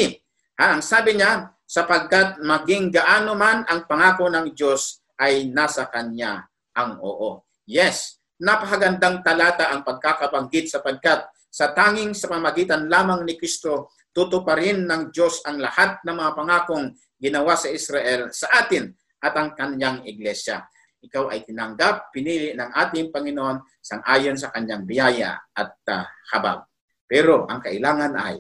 Ha, 0.59 0.79
ang 0.79 0.83
sabi 0.83 1.21
niya, 1.21 1.53
sapagkat 1.73 2.37
maging 2.45 2.93
gaano 2.93 3.33
man 3.33 3.65
ang 3.65 3.89
pangako 3.89 4.29
ng 4.29 4.53
Diyos 4.53 5.01
ay 5.17 5.49
nasa 5.49 5.89
Kanya 5.89 6.45
ang 6.77 7.01
oo. 7.01 7.49
Yes, 7.65 8.21
napakagandang 8.45 9.25
talata 9.25 9.73
ang 9.73 9.81
pagkakabanggit 9.81 10.69
sapagkat 10.69 11.25
sa 11.49 11.73
tanging 11.73 12.13
sa 12.13 12.29
pamagitan 12.29 12.93
lamang 12.93 13.25
ni 13.25 13.41
Kristo, 13.41 13.97
tutuparin 14.13 14.85
ng 14.85 15.09
Diyos 15.09 15.41
ang 15.49 15.57
lahat 15.65 16.05
ng 16.05 16.13
mga 16.13 16.33
pangakong 16.37 16.93
ginawa 17.17 17.57
sa 17.57 17.73
Israel 17.73 18.29
sa 18.37 18.53
atin 18.53 18.93
at 19.25 19.33
ang 19.33 19.57
kanyang 19.57 20.05
iglesia. 20.05 20.69
Ikaw 21.01 21.33
ay 21.33 21.41
tinanggap, 21.49 22.13
pinili 22.13 22.53
ng 22.53 22.69
ating 22.69 23.09
Panginoon 23.09 23.81
sang 23.81 24.05
ayon 24.05 24.37
sa 24.37 24.53
kanyang 24.53 24.85
biyaya 24.85 25.41
at 25.57 25.73
uh, 25.89 26.05
habag. 26.37 26.69
Pero 27.09 27.49
ang 27.49 27.65
kailangan 27.65 28.13
ay 28.17 28.37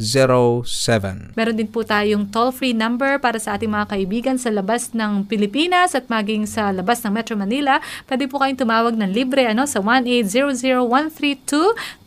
0968-8536-607. 0.00 1.36
Meron 1.36 1.56
din 1.56 1.68
po 1.68 1.84
tayong 1.84 2.30
toll-free 2.32 2.72
number 2.72 3.20
para 3.20 3.36
sa 3.36 3.54
ating 3.58 3.68
mga 3.68 3.86
kaibigan 3.92 4.36
sa 4.40 4.48
labas 4.48 4.96
ng 4.96 5.28
Pilipinas 5.28 5.92
at 5.92 6.08
maging 6.08 6.48
sa 6.48 6.72
labas 6.72 7.04
ng 7.04 7.12
Metro 7.12 7.36
Manila. 7.36 7.80
Pwede 8.08 8.24
po 8.30 8.40
kayong 8.40 8.56
tumawag 8.62 8.96
ng 8.96 9.12
libre 9.12 9.44
ano, 9.44 9.68
sa 9.68 9.84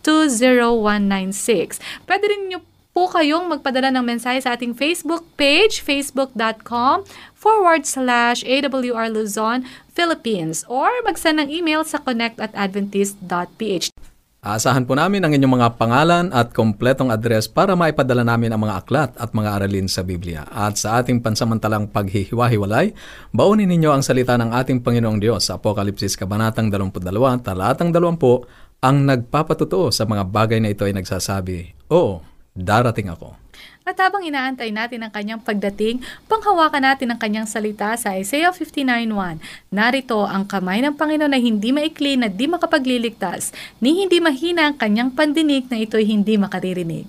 1-800-132-20196. 0.02 1.78
Pwede 2.10 2.26
rin 2.26 2.50
nyo 2.50 2.60
po 2.96 3.12
kayong 3.12 3.52
magpadala 3.52 3.92
ng 3.92 4.08
mensahe 4.08 4.40
sa 4.40 4.56
ating 4.56 4.72
Facebook 4.72 5.28
page, 5.36 5.84
facebook.com 5.84 7.04
forward 7.36 7.84
slash 7.84 8.40
AWR 8.48 9.12
Luzon, 9.12 9.68
Philippines 9.92 10.64
or 10.72 10.88
magsend 11.04 11.44
ng 11.44 11.52
email 11.52 11.84
sa 11.84 12.00
connect 12.00 12.40
at 12.40 12.56
adventist.ph. 12.56 13.92
Aasahan 14.46 14.86
po 14.86 14.94
namin 14.94 15.26
ang 15.26 15.34
inyong 15.34 15.58
mga 15.58 15.70
pangalan 15.74 16.30
at 16.30 16.54
kompletong 16.54 17.10
address 17.10 17.50
para 17.50 17.74
maipadala 17.74 18.22
namin 18.22 18.54
ang 18.54 18.62
mga 18.62 18.86
aklat 18.86 19.10
at 19.18 19.34
mga 19.34 19.58
aralin 19.58 19.90
sa 19.90 20.06
Biblia. 20.06 20.46
At 20.54 20.78
sa 20.78 21.02
ating 21.02 21.26
pansamantalang 21.26 21.90
paghihiwa-hiwalay, 21.90 22.94
baunin 23.34 23.66
ninyo 23.66 23.90
ang 23.90 24.06
salita 24.06 24.38
ng 24.38 24.54
ating 24.54 24.86
Panginoong 24.86 25.18
Diyos 25.18 25.50
sa 25.50 25.58
Apokalipsis 25.58 26.14
Kabanatang 26.14 26.70
22, 26.70 27.02
Talatang 27.42 27.90
20, 27.90 28.86
ang 28.86 28.98
nagpapatutuo 29.10 29.90
sa 29.90 30.06
mga 30.06 30.30
bagay 30.30 30.62
na 30.62 30.70
ito 30.70 30.86
ay 30.86 30.94
nagsasabi, 30.94 31.90
Oo, 31.90 32.22
darating 32.54 33.10
ako. 33.10 33.45
At 33.86 34.02
habang 34.02 34.26
inaantay 34.26 34.74
natin 34.74 35.06
ang 35.06 35.14
kanyang 35.14 35.46
pagdating, 35.46 36.02
panghawakan 36.26 36.90
natin 36.90 37.14
ang 37.14 37.22
kanyang 37.22 37.46
salita 37.46 37.94
sa 37.94 38.18
Isaiah 38.18 38.50
59.1. 38.50 39.38
Narito 39.70 40.26
ang 40.26 40.42
kamay 40.42 40.82
ng 40.82 40.98
Panginoon 40.98 41.30
na 41.30 41.38
hindi 41.38 41.70
maikli 41.70 42.18
na 42.18 42.26
di 42.26 42.50
makapagliligtas, 42.50 43.54
ni 43.78 44.02
hindi 44.02 44.18
mahina 44.18 44.66
ang 44.66 44.76
kanyang 44.82 45.14
pandinig 45.14 45.70
na 45.70 45.78
ito'y 45.78 46.02
hindi 46.02 46.34
makaririnig. 46.34 47.06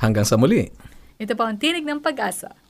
Hanggang 0.00 0.24
sa 0.24 0.40
muli. 0.40 0.72
Ito 1.20 1.36
po 1.36 1.44
ang 1.44 1.60
tinig 1.60 1.84
ng 1.84 2.00
pag-asa. 2.00 2.61